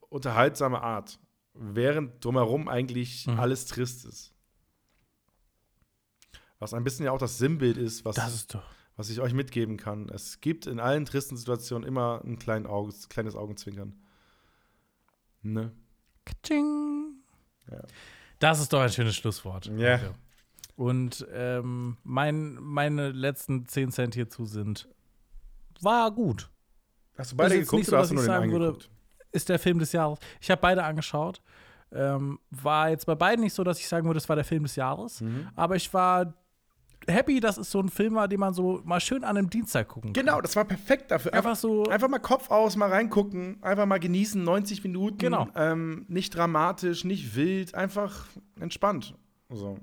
[0.09, 1.19] unterhaltsame Art.
[1.53, 3.39] Während drumherum eigentlich Mhm.
[3.39, 4.33] alles trist ist.
[6.59, 8.63] Was ein bisschen ja auch das Sinnbild ist, was, Das ist doch.
[8.95, 10.09] Was ich euch mitgeben kann.
[10.09, 13.93] Es gibt in allen tristen Situationen immer ein kleinen Auge, kleines Augenzwinkern.
[15.41, 15.71] Ne?
[16.25, 17.15] Katsching.
[17.71, 17.81] Ja.
[18.39, 19.65] Das ist doch ein schönes Schlusswort.
[19.77, 19.97] Ja.
[19.97, 20.15] Danke.
[20.75, 24.87] Und ähm, mein, meine letzten 10 Cent hierzu sind,
[25.81, 26.49] war gut.
[27.17, 28.77] Hast du Das beide geguckt nicht so, oder hast du nur ich den sagen würde?
[29.31, 30.19] Ist der Film des Jahres.
[30.41, 31.41] Ich habe beide angeschaut.
[31.91, 34.63] Ähm, war jetzt bei beiden nicht so, dass ich sagen würde, das war der Film
[34.63, 35.21] des Jahres.
[35.21, 35.47] Mhm.
[35.55, 36.33] Aber ich war
[37.07, 39.87] happy, dass es so ein Film war, den man so mal schön an einem Dienstag
[39.87, 40.25] gucken kann.
[40.25, 41.33] Genau, das war perfekt dafür.
[41.33, 41.83] Einfach so.
[41.85, 45.17] Einfach mal Kopf aus, mal reingucken, einfach mal genießen, 90 Minuten.
[45.17, 45.47] Genau.
[45.55, 48.25] Ähm, nicht dramatisch, nicht wild, einfach
[48.59, 49.15] entspannt.
[49.49, 49.77] So.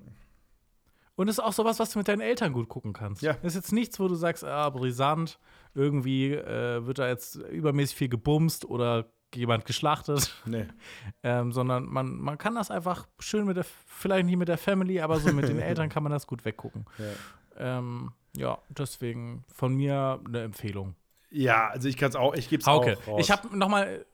[1.16, 3.21] Und es ist auch sowas, was du mit deinen Eltern gut gucken kannst.
[3.21, 3.35] Ja.
[3.35, 5.39] Das ist jetzt nichts, wo du sagst, ah, brisant,
[5.75, 10.66] irgendwie äh, wird da jetzt übermäßig viel gebumst oder jemand geschlachtet, Nee.
[11.22, 15.01] ähm, sondern man, man kann das einfach schön mit der, vielleicht nicht mit der Family,
[15.01, 16.85] aber so mit den Eltern kann man das gut weggucken.
[16.99, 17.78] Ja.
[17.78, 20.95] Ähm, ja, deswegen von mir eine Empfehlung.
[21.31, 23.20] Ja, also ich kann es auch, ich gebe es Hauke, auch raus.
[23.20, 24.05] ich habe noch mal,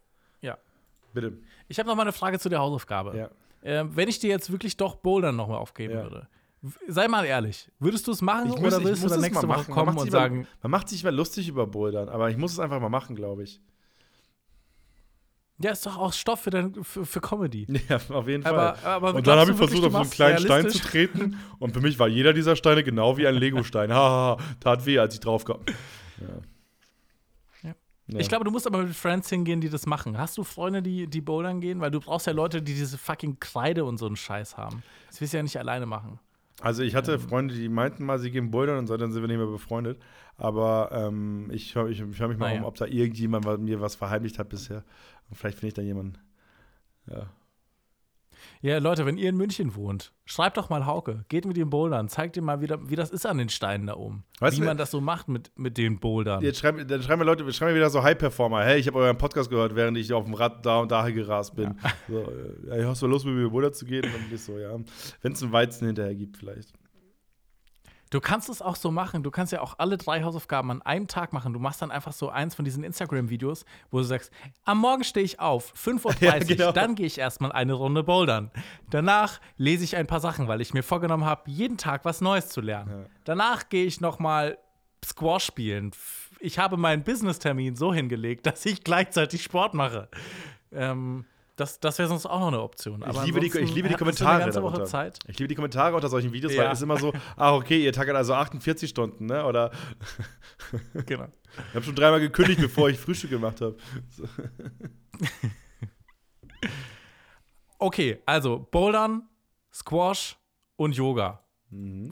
[1.14, 1.32] Bitte.
[1.68, 3.16] ich habe noch mal eine Frage zu der Hausaufgabe.
[3.16, 3.30] Ja.
[3.62, 6.02] Ähm, wenn ich dir jetzt wirklich doch Bouldern noch mal aufgeben Ja.
[6.02, 6.28] würde,
[6.88, 9.56] sei mal ehrlich, würdest du es machen Ich muss- oder willst du dann nächste mal
[9.60, 12.52] Woche kommen und mal- sagen, Man macht sich mal lustig über Bouldern, aber ich muss
[12.52, 13.62] es einfach mal machen, glaube ich.
[15.58, 17.66] Ja, ist doch auch Stoff für, dein, für, für Comedy.
[17.88, 18.52] Ja, auf jeden Fall.
[18.52, 21.38] Aber, aber und dann habe ich versucht, auf so einen kleinen Stein zu treten.
[21.58, 23.92] Und für mich war jeder dieser Steine genau wie ein Lego-Stein.
[23.92, 25.60] Haha, tat weh, als ich drauf kam.
[26.20, 26.26] Ja.
[27.62, 27.74] Ja.
[28.08, 28.18] Ja.
[28.18, 30.18] Ich glaube, du musst aber mit Friends hingehen, die das machen.
[30.18, 31.80] Hast du Freunde, die, die bouldern gehen?
[31.80, 34.82] Weil du brauchst ja Leute, die diese fucking Kreide und so einen Scheiß haben.
[35.08, 36.18] Das willst du ja nicht alleine machen.
[36.60, 39.36] Also ich hatte Freunde, die meinten mal, sie gehen bouldern und seitdem sind wir nicht
[39.36, 40.00] mehr befreundet.
[40.38, 42.60] Aber ähm, ich höre ich, ich hör mich mal Naja.
[42.60, 44.84] um, ob da irgendjemand mir was verheimlicht hat bisher.
[45.28, 46.18] Und vielleicht finde ich da jemanden.
[47.10, 47.30] Ja.
[48.62, 51.24] Ja, Leute, wenn ihr in München wohnt, schreibt doch mal Hauke.
[51.28, 52.08] Geht mit ihm bouldern.
[52.08, 54.24] Zeigt ihm mal, wie, da, wie das ist an den Steinen da oben.
[54.40, 56.42] Weißt wie du, man das so macht mit, mit den Bouldern.
[56.42, 58.64] Jetzt schreiben, dann schreiben mir Leute, schreiben wieder so High-Performer.
[58.64, 61.54] Hey, ich habe euren Podcast gehört, während ich auf dem Rad da und daher gerast
[61.54, 61.74] bin.
[62.08, 62.30] So,
[62.70, 64.04] äh, ja, hast du Lust, mit mir Buddha zu gehen?
[64.04, 64.76] Und dann bin ich so, ja.
[65.22, 66.72] Wenn es einen Weizen hinterher gibt, vielleicht.
[68.10, 69.22] Du kannst es auch so machen.
[69.22, 71.52] Du kannst ja auch alle drei Hausaufgaben an einem Tag machen.
[71.52, 74.30] Du machst dann einfach so eins von diesen Instagram-Videos, wo du sagst:
[74.64, 76.72] Am Morgen stehe ich auf, 5.30 Uhr, Ja, genau.
[76.72, 78.50] dann gehe ich erstmal eine Runde bouldern.
[78.90, 82.48] Danach lese ich ein paar Sachen, weil ich mir vorgenommen habe, jeden Tag was Neues
[82.48, 83.02] zu lernen.
[83.02, 83.06] Ja.
[83.24, 84.58] Danach gehe ich nochmal
[85.04, 85.90] Squash spielen.
[86.38, 90.08] Ich habe meinen Business-Termin so hingelegt, dass ich gleichzeitig Sport mache.
[90.72, 91.24] Ähm,
[91.56, 93.00] das das wäre sonst auch noch eine Option.
[93.02, 94.42] Ich Aber liebe, die, ich liebe die eine Kommentare.
[94.44, 94.84] Woche darunter.
[94.84, 95.18] Zeit.
[95.26, 96.64] Ich liebe die Kommentare unter solchen Videos, Ja.
[96.64, 99.44] weil es immer so, ach okay, ihr tackert also 48 Stunden, ne?
[99.44, 99.70] Oder
[101.06, 101.26] Genau.
[101.68, 103.76] ich habe schon dreimal gekündigt, bevor ich Frühstück gemacht habe.
[104.10, 104.24] So.
[107.78, 109.28] Okay, also Bouldern,
[109.72, 110.36] Squash
[110.76, 111.42] und Yoga.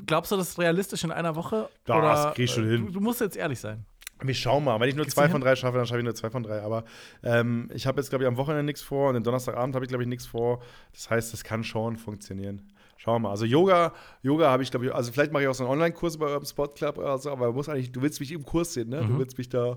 [0.05, 1.71] Glaubst du, das ist realistisch in einer Woche?
[1.85, 2.87] Das krieg ich schon äh, hin.
[2.87, 3.87] Du, du musst jetzt ehrlich sein.
[4.27, 4.81] Wir schauen mal.
[4.81, 6.63] Wenn ich nur Kriegst zwei von drei schaffe, dann schaffe ich nur zwei von drei.
[6.63, 6.85] Aber
[7.23, 9.91] ähm, ich habe jetzt, glaube ich, am Wochenende nichts vor und am Donnerstagabend habe ich,
[9.91, 10.63] glaube ich, nichts vor.
[10.93, 12.73] Das heißt, das kann schon funktionieren.
[12.97, 13.31] Schauen wir mal.
[13.31, 16.17] Also Yoga, Yoga habe ich, glaube ich, also vielleicht mache ich auch so einen Online-Kurs
[16.17, 18.89] bei eurem Sport Club oder so, aber muss eigentlich, du willst mich im Kurs sehen,
[18.89, 19.03] ne?
[19.03, 19.09] Mhm.
[19.09, 19.77] Du willst mich da.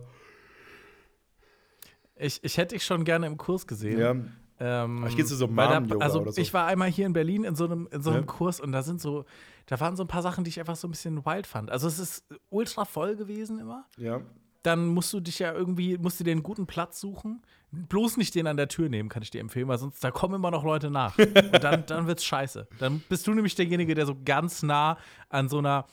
[2.15, 3.99] Ich, ich hätte dich schon gerne im Kurs gesehen.
[3.99, 4.15] Ja.
[4.59, 6.41] Ähm, Aber ich geh zu so da- Mom-Yoga Also oder so.
[6.41, 8.25] ich war einmal hier in Berlin in so einem, in so einem Ja.
[8.25, 9.25] Kurs und da sind so,
[9.67, 11.69] da waren so ein paar Sachen, die ich einfach so ein bisschen wild fand.
[11.69, 13.85] Also es ist ultra voll gewesen immer.
[13.97, 14.21] Ja.
[14.63, 17.41] Dann musst du dich ja irgendwie, musst du dir einen guten Platz suchen.
[17.71, 20.33] Bloß nicht den an der Tür nehmen, kann ich dir empfehlen, weil sonst da kommen
[20.35, 21.17] immer noch Leute nach.
[21.19, 22.67] Und dann, dann wird's scheiße.
[22.79, 24.97] Dann bist du nämlich derjenige, der so ganz nah
[25.29, 25.85] an so einer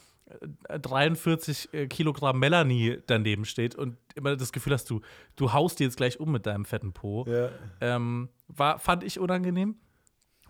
[0.69, 5.01] 43 äh, Kilogramm Melanie daneben steht und immer das Gefühl hast, du,
[5.37, 7.25] du haust dir jetzt gleich um mit deinem fetten Po.
[7.29, 7.51] Ja.
[7.81, 9.77] Ähm, war, fand ich unangenehm.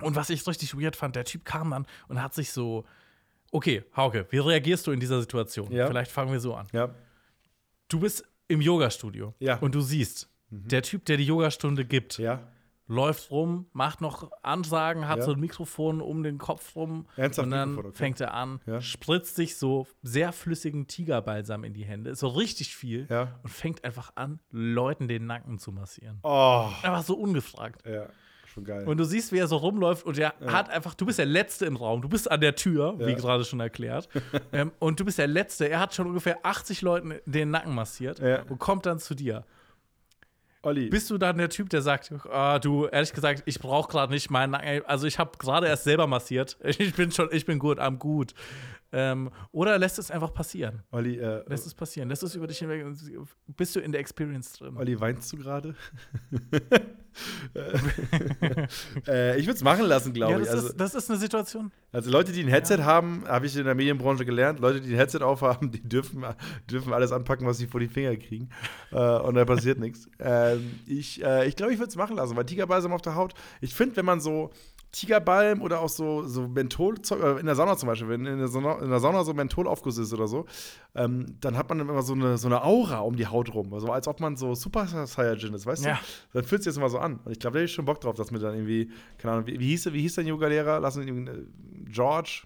[0.03, 2.85] Und was ich richtig weird fand, der Typ kam dann und hat sich so,
[3.53, 5.70] okay, Hauke, wie reagierst du in dieser Situation?
[5.72, 5.87] Ja.
[5.87, 6.66] Vielleicht fangen wir so an.
[6.72, 6.91] Ja.
[7.89, 9.57] Du bist im Yogastudio Ja.
[9.59, 12.41] und du siehst, der Typ, der die Yogastunde gibt, Ja.
[12.87, 15.24] Läuft rum, macht noch Ansagen, hat Ja.
[15.24, 17.91] so ein Mikrofon um den Kopf rum Ernsthaft und dann okay.
[17.95, 18.80] fängt er an, Ja.
[18.80, 23.39] spritzt sich so sehr flüssigen Tigerbalsam in die Hände, so richtig viel Ja.
[23.43, 26.18] und fängt einfach an, Leuten den Nacken zu massieren.
[26.22, 26.68] Oh.
[26.82, 27.87] Einfach so ungefragt.
[27.87, 28.07] Ja.
[28.47, 28.87] Schon geil.
[28.87, 31.66] Und du siehst, wie er so rumläuft und er hat einfach, du bist der Letzte
[31.66, 34.09] im Raum, du bist an der Tür, wie gerade schon erklärt.
[34.53, 38.20] ähm, und du bist der Letzte, er hat schon ungefähr 80 Leuten den Nacken massiert
[38.20, 39.45] und kommt dann zu dir.
[40.64, 40.88] Olli.
[40.88, 44.30] Bist du dann der Typ, der sagt, ah, du, ehrlich gesagt, ich brauche gerade nicht
[44.30, 44.54] meinen
[44.84, 48.34] also ich habe gerade erst selber massiert, ich bin schon, ich bin gut, am gut.
[48.97, 50.82] Ähm, oder lässt es einfach passieren?
[50.92, 52.09] Olli, äh, Lässt es passieren?
[52.09, 52.86] Lässt es über dich hinweg?
[53.57, 54.76] Bist du in der Experience drin?
[54.76, 55.74] Olli, weinst du gerade?
[59.07, 60.47] äh, ich würde es machen lassen, glaube ja, ich.
[60.47, 61.72] das, Also, ist, das ist eine Situation.
[61.92, 64.61] also Leute, die ein Headset haben, habe ich in der Medienbranche gelernt.
[64.61, 66.24] Leute, die ein Headset aufhaben, die dürfen,
[66.70, 68.49] dürfen alles anpacken, was sie vor die Finger kriegen.
[68.92, 70.09] Äh, und da passiert nichts.
[70.18, 73.34] Ähm, ich glaube, ich, glaub, ich würde es machen lassen, weil Tigerbalsam auf der Haut.
[73.61, 74.51] Ich finde, wenn man so
[74.95, 78.47] Tigerbalm oder auch so, so Menthol, äh, in der Sauna zum Beispiel, wenn in der
[78.49, 80.47] Sauna, in der Sauna so Mentholaufguss ist oder so,
[80.95, 83.74] ähm, dann hat man immer so eine, so eine Aura um die Haut rum.
[83.74, 85.95] Also als ob man so Super Saiyajin ist, weißt Ja.
[85.95, 86.38] du?
[86.38, 87.18] Dann fühlt sich das immer so an.
[87.24, 89.47] Und ich glaube, da hätte ich schon Bock drauf, dass mir dann irgendwie, keine Ahnung,
[89.49, 90.78] wie, wie, hieß, wie hieß dein Yoga-Lehrer?
[90.78, 91.45] Lass uns irgendwie, äh,
[91.90, 92.42] George,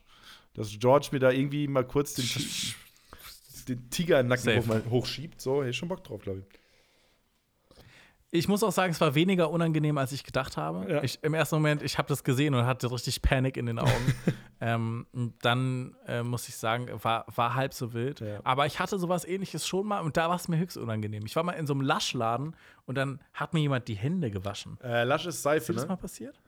[0.54, 2.24] dass George mir da irgendwie mal kurz den,
[3.68, 5.40] den Tiger im Nacken hoch, mal hochschiebt.
[5.40, 6.58] So, hätte ich schon Bock drauf, glaube ich.
[8.30, 10.90] Ich muss auch sagen, es war weniger unangenehm, als ich gedacht habe.
[10.90, 11.02] Ja.
[11.02, 14.14] Ich, Im ersten Moment, ich habe das gesehen und hatte richtig Panik in den Augen.
[14.60, 15.06] ähm,
[15.40, 18.20] dann äh, muss ich sagen, war, war halb so wild.
[18.20, 18.40] Ja.
[18.44, 21.24] Aber ich hatte sowas ähnliches schon mal und da war es mir höchst unangenehm.
[21.24, 22.54] Ich war mal in so einem Laschladen
[22.84, 24.78] und dann hat mir jemand die Hände gewaschen.
[24.82, 26.00] Äh, Lasch ist Ist Seife, dir das mal ne?
[26.00, 26.38] passiert?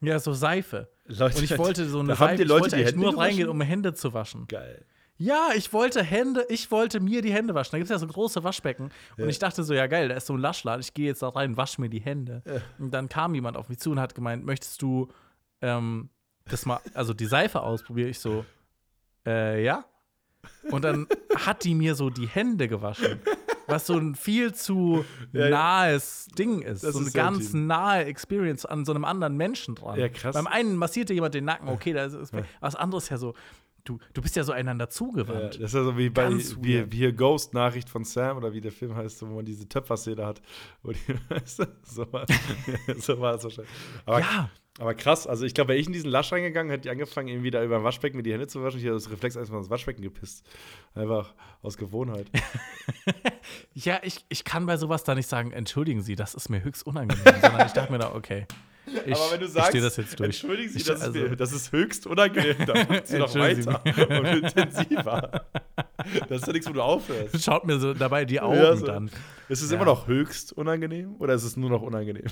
[0.00, 0.88] Ja, so Seife.
[1.04, 3.00] Leute, Und ich wollte so eine da haben Seife, die Leute ich wollte die Hände
[3.00, 3.22] nur gewaschen?
[3.28, 4.48] reingehen, um Hände zu waschen.
[4.48, 4.84] Geil.
[5.20, 7.72] Ja, ich wollte Hände, ich wollte mir die Hände waschen.
[7.72, 8.90] Da gibt es ja so große Waschbecken.
[9.18, 10.80] Und ich dachte so, ja geil, da ist so ein Laschladen.
[10.80, 12.42] Ich gehe jetzt da rein, wasche mir die Hände.
[12.78, 15.08] Und dann kam jemand auf mich zu und hat gemeint, möchtest du
[15.60, 16.08] ähm,
[16.48, 18.08] das mal, also die Seife ausprobieren?
[18.08, 18.46] Ich so,
[19.26, 19.84] äh, ja.
[20.70, 21.06] Und dann
[21.36, 23.20] hat die mir so die Hände gewaschen.
[23.66, 25.50] Was so ein viel zu Ja, ja.
[25.50, 26.82] nahes Ding ist.
[26.82, 27.66] Das so eine ist ganz intim.
[27.66, 30.00] nahe Experience an so einem anderen Menschen dran.
[30.00, 30.34] Ja, krass.
[30.34, 33.34] Beim einen massierte jemand den Nacken, okay, das ist was anderes ja so.
[33.84, 35.54] Du, du bist ja so einander Ja, zugewandt.
[35.54, 38.60] das ist ja so wie bei wie, wie hier Ghost Nachricht von Sam oder wie
[38.60, 40.40] der Film heißt, wo man diese Töpferszene hat.
[40.84, 40.94] Die,
[41.82, 42.26] so, war,
[42.98, 43.72] so war es wahrscheinlich.
[44.06, 44.50] Aber, Ja.
[44.78, 47.50] aber krass, also ich glaube, wäre ich in diesen Lasch reingegangen, hätte ich angefangen, irgendwie
[47.50, 48.78] da über ein Waschbecken mir die Hände zu waschen.
[48.78, 50.44] Ich hätte das Reflex erstmal ins Waschbecken gepisst.
[50.94, 52.26] Einfach aus Gewohnheit.
[53.74, 56.86] Ja, ich, ich kann bei sowas da nicht sagen, entschuldigen Sie, das ist mir höchst
[56.86, 57.22] unangenehm.
[57.40, 58.46] sondern ich dachte mir da, okay.
[59.06, 60.26] Ich, aber wenn du sagst, das jetzt durch.
[60.26, 63.34] entschuldigen Sie, Ich- das, also- ist mir, das ist höchst unangenehm, dann macht sie noch
[63.34, 65.42] weiter und intensiver.
[66.28, 67.42] Das ist ja nichts, wo du aufhörst.
[67.44, 68.86] Schaut mir so dabei die Augen Ja, so.
[68.86, 69.10] dann.
[69.48, 69.76] Ist es Ja.
[69.76, 72.24] immer noch höchst unangenehm oder ist es nur noch unangenehm?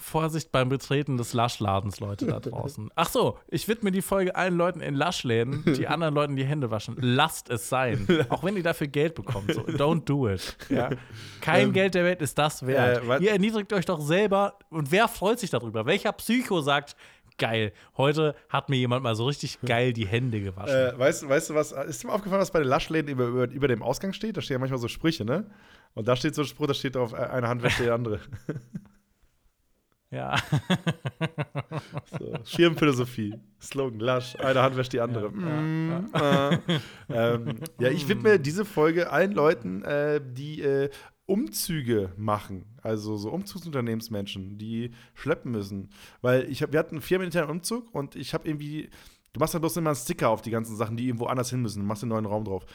[0.00, 2.90] Vorsicht beim Betreten des Laschladens, Leute da draußen.
[2.96, 6.70] Ach so, ich widme die Folge allen Leuten in Laschläden, die anderen Leuten die Hände
[6.70, 6.96] waschen.
[7.00, 8.06] Lasst es sein.
[8.30, 9.52] Auch wenn ihr dafür Geld bekommt.
[9.54, 10.56] So, don't do it.
[10.68, 10.90] Ja?
[11.40, 13.02] Kein Ähm, Geld der Welt ist das wert.
[13.04, 14.58] äh, ihr erniedrigt euch doch selber.
[14.70, 15.86] Und wer freut sich darüber?
[15.86, 16.96] Welcher Psycho sagt,
[17.38, 20.74] geil, heute hat mir jemand mal so richtig geil die Hände gewaschen.
[20.74, 21.72] Äh, weißt, du- weißt du was?
[21.72, 24.36] Ist dir mal aufgefallen, was bei den Laschläden über, über, über dem Ausgang steht?
[24.36, 25.46] Da stehen ja manchmal so Sprüche, ne?
[25.94, 28.20] Und da steht so ein Spruch, da steht drauf, äh, eine Hand wäscht die andere.
[30.10, 30.36] Ja.
[32.18, 32.34] So.
[32.44, 33.34] Schirmphilosophie.
[33.60, 35.30] Slogan, Lasch, eine Hand wäscht die andere.
[35.30, 36.58] Mm, äh.
[37.08, 40.90] ähm, ja, ich widme diese Folge allen Leuten, äh, die äh,
[41.26, 45.90] Umzüge machen, also so Umzugsunternehmensmenschen, die schleppen müssen.
[46.22, 48.90] Weil ich hab, wir hatten einen firmeninternen Umzug und ich habe irgendwie,
[49.32, 51.62] du machst dann bloß immer einen Sticker auf die ganzen Sachen, die irgendwo anders hin
[51.62, 52.66] müssen, du machst einen neuen Raum drauf.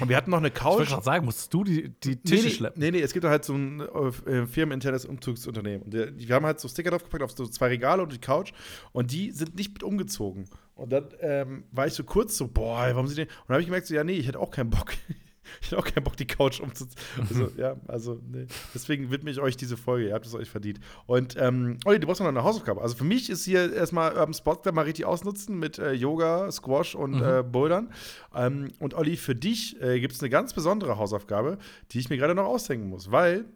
[0.00, 0.88] Und wir hatten noch eine Ich wollte Couch.
[0.88, 2.80] gerade sagen, musstest du die, die Tische nee, schleppen?
[2.80, 5.82] nee, nee, es gibt halt so ein äh, firmeninternes Umzugsunternehmen.
[5.82, 8.52] Und der, wir haben halt so Sticker draufgepackt auf so zwei Regale und die Couch.
[8.92, 10.48] Und die sind nicht mit umgezogen.
[10.74, 13.22] Und dann ähm, war ich so kurz so, boah, warum sind die.
[13.22, 14.92] Und dann habe ich gemerkt, so, ja, nee, ich hätte auch keinen Bock.
[15.60, 17.02] ich hätte auch keinen Bock, die Couch umzuziehen.
[17.18, 18.46] Also, ja, also, nee.
[18.74, 20.08] Deswegen widme ich euch diese Folge.
[20.08, 20.80] Ihr habt es euch verdient.
[21.06, 22.80] Und, ähm, Olli, du brauchst noch eine Hausaufgabe.
[22.80, 26.50] Also, für mich ist hier erstmal Urban Sports Club mal richtig ausnutzen mit äh, Yoga,
[26.50, 27.92] Squash und äh, Bouldern.
[28.34, 31.58] Ähm, und, Olli, für dich äh, gibt es eine ganz besondere Hausaufgabe,
[31.90, 33.46] die ich mir gerade noch ausdenken muss, weil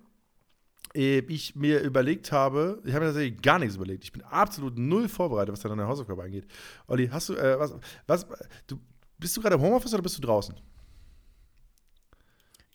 [0.95, 4.05] äh, ich mir überlegt habe, ich habe mir tatsächlich gar nichts überlegt.
[4.05, 6.47] Ich bin absolut null vorbereitet, was deine Hausaufgabe angeht.
[6.87, 7.75] Olli, hast du, äh, was,
[8.07, 8.27] was,
[8.67, 8.79] du,
[9.19, 10.55] bist du gerade im Homeoffice oder bist du draußen?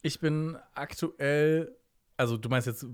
[0.04, 1.76] Ich bin aktuell,
[2.18, 2.86] also du meinst jetzt,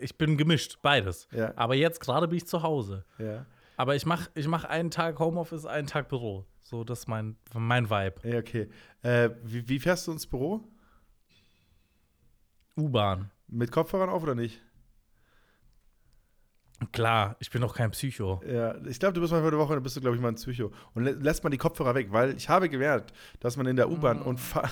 [0.00, 1.28] ich bin gemischt, beides.
[1.30, 1.52] Ja.
[1.54, 3.04] Aber jetzt gerade bin ich zu Hause.
[3.18, 3.46] Ja.
[3.76, 6.46] Aber ich mache ich mach einen Tag Homeoffice, einen Tag Büro.
[6.62, 8.28] So, das ist mein, mein Vibe.
[8.28, 8.68] Ja, okay.
[9.02, 10.64] Äh, wie, wie fährst du ins Büro?
[12.76, 13.30] U-Bahn.
[13.48, 14.60] Mit Kopfhörern auf oder nicht?
[16.92, 18.42] Klar, ich bin doch kein Psycho.
[18.46, 20.28] Ja, ich glaube, du bist mal für eine Woche, dann bist du, glaube ich, mal
[20.28, 20.70] ein Psycho.
[20.94, 23.90] Und lä lässt man die Kopfhörer weg, weil ich habe gemerkt, dass man in der
[23.90, 24.68] U-Bahn unfa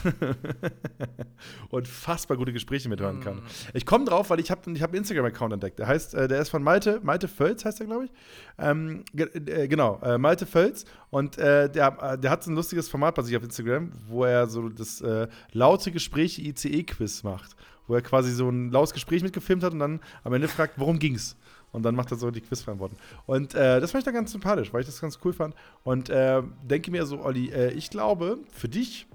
[1.71, 3.41] unfassbar gute Gespräche mithören kann.
[3.73, 5.79] Ich komme drauf, weil ich habe ich hab einen Instagram-Account entdeckt.
[5.79, 8.13] Der heißt, äh, der ist von Malte, Malte Völz heißt der, glaube ich.
[8.59, 10.85] Ähm, äh, genau, äh, Malte Völz.
[11.09, 14.25] Und äh, der, äh, der hat so ein lustiges Format bei sich auf Instagram, wo
[14.25, 17.57] er so das äh, laute Gespräche ICE-Quiz macht.
[17.87, 20.99] Wo er quasi so ein lautes Gespräch mitgefilmt hat und dann am Ende fragt, worum
[20.99, 21.37] ging's?
[21.75, 22.97] Und dann macht er so die Quizverantworten.
[23.27, 25.55] Und äh, das fand ich dann ganz sympathisch, weil ich das ganz cool fand.
[25.83, 29.07] Und äh, denke mir so, Olli, äh, ich glaube, für dich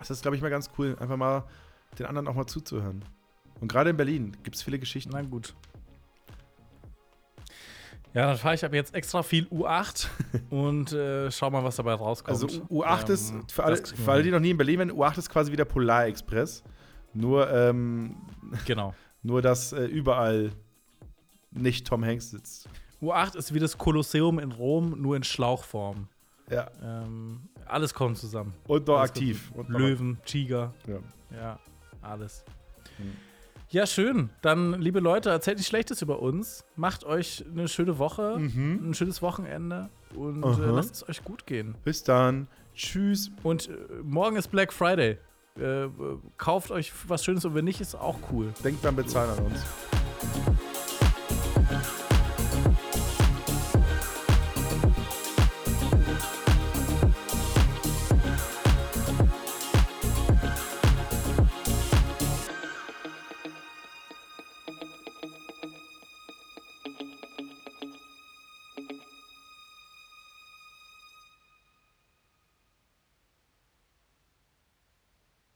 [0.00, 1.44] ist das, glaube ich, mal ganz cool, einfach mal
[1.98, 3.04] den anderen auch mal zuzuhören.
[3.60, 5.10] Und gerade in Berlin gibt es viele Geschichten.
[5.12, 5.54] Na gut.
[8.14, 10.06] Ja, dann fahre ich ab jetzt extra viel U8
[10.50, 12.42] und äh, schau mal, was dabei rauskommt.
[12.42, 15.18] Also U8 ist, Ähm, für alle, für alle, die noch nie in Berlin waren, U8
[15.18, 16.62] ist quasi wie der Polarexpress.
[17.14, 18.16] Nur, ähm,
[18.66, 18.94] Genau.
[19.22, 20.50] nur dass äh, überall
[21.52, 22.68] nicht Tom Hanks sitzt.
[23.00, 26.08] U8 ist wie das Kolosseum in Rom, nur in Schlauchform.
[26.50, 26.68] Ja.
[26.82, 28.52] Ähm, alles kommt zusammen.
[28.66, 29.50] Und noch Alles aktiv.
[29.54, 30.98] Und noch- Löwen, Tiger, Ja.
[31.36, 31.58] ja,
[32.02, 32.44] alles.
[32.98, 33.12] Hm.
[33.70, 34.28] Ja, schön.
[34.42, 36.64] Dann, liebe Leute, erzählt nicht Schlechtes über uns.
[36.76, 40.74] Macht euch eine schöne Woche, ein schönes Wochenende und äh, Mhm.
[40.74, 41.74] Lasst es euch gut gehen.
[41.82, 42.48] Bis dann.
[42.74, 43.30] Tschüss.
[43.42, 43.72] Und äh,
[44.02, 45.16] morgen ist Black Friday.
[45.58, 45.88] Äh,
[46.36, 48.52] kauft euch was Schönes und wenn nicht, ist auch cool.
[48.62, 49.60] Denkt beim Bezahlen an uns.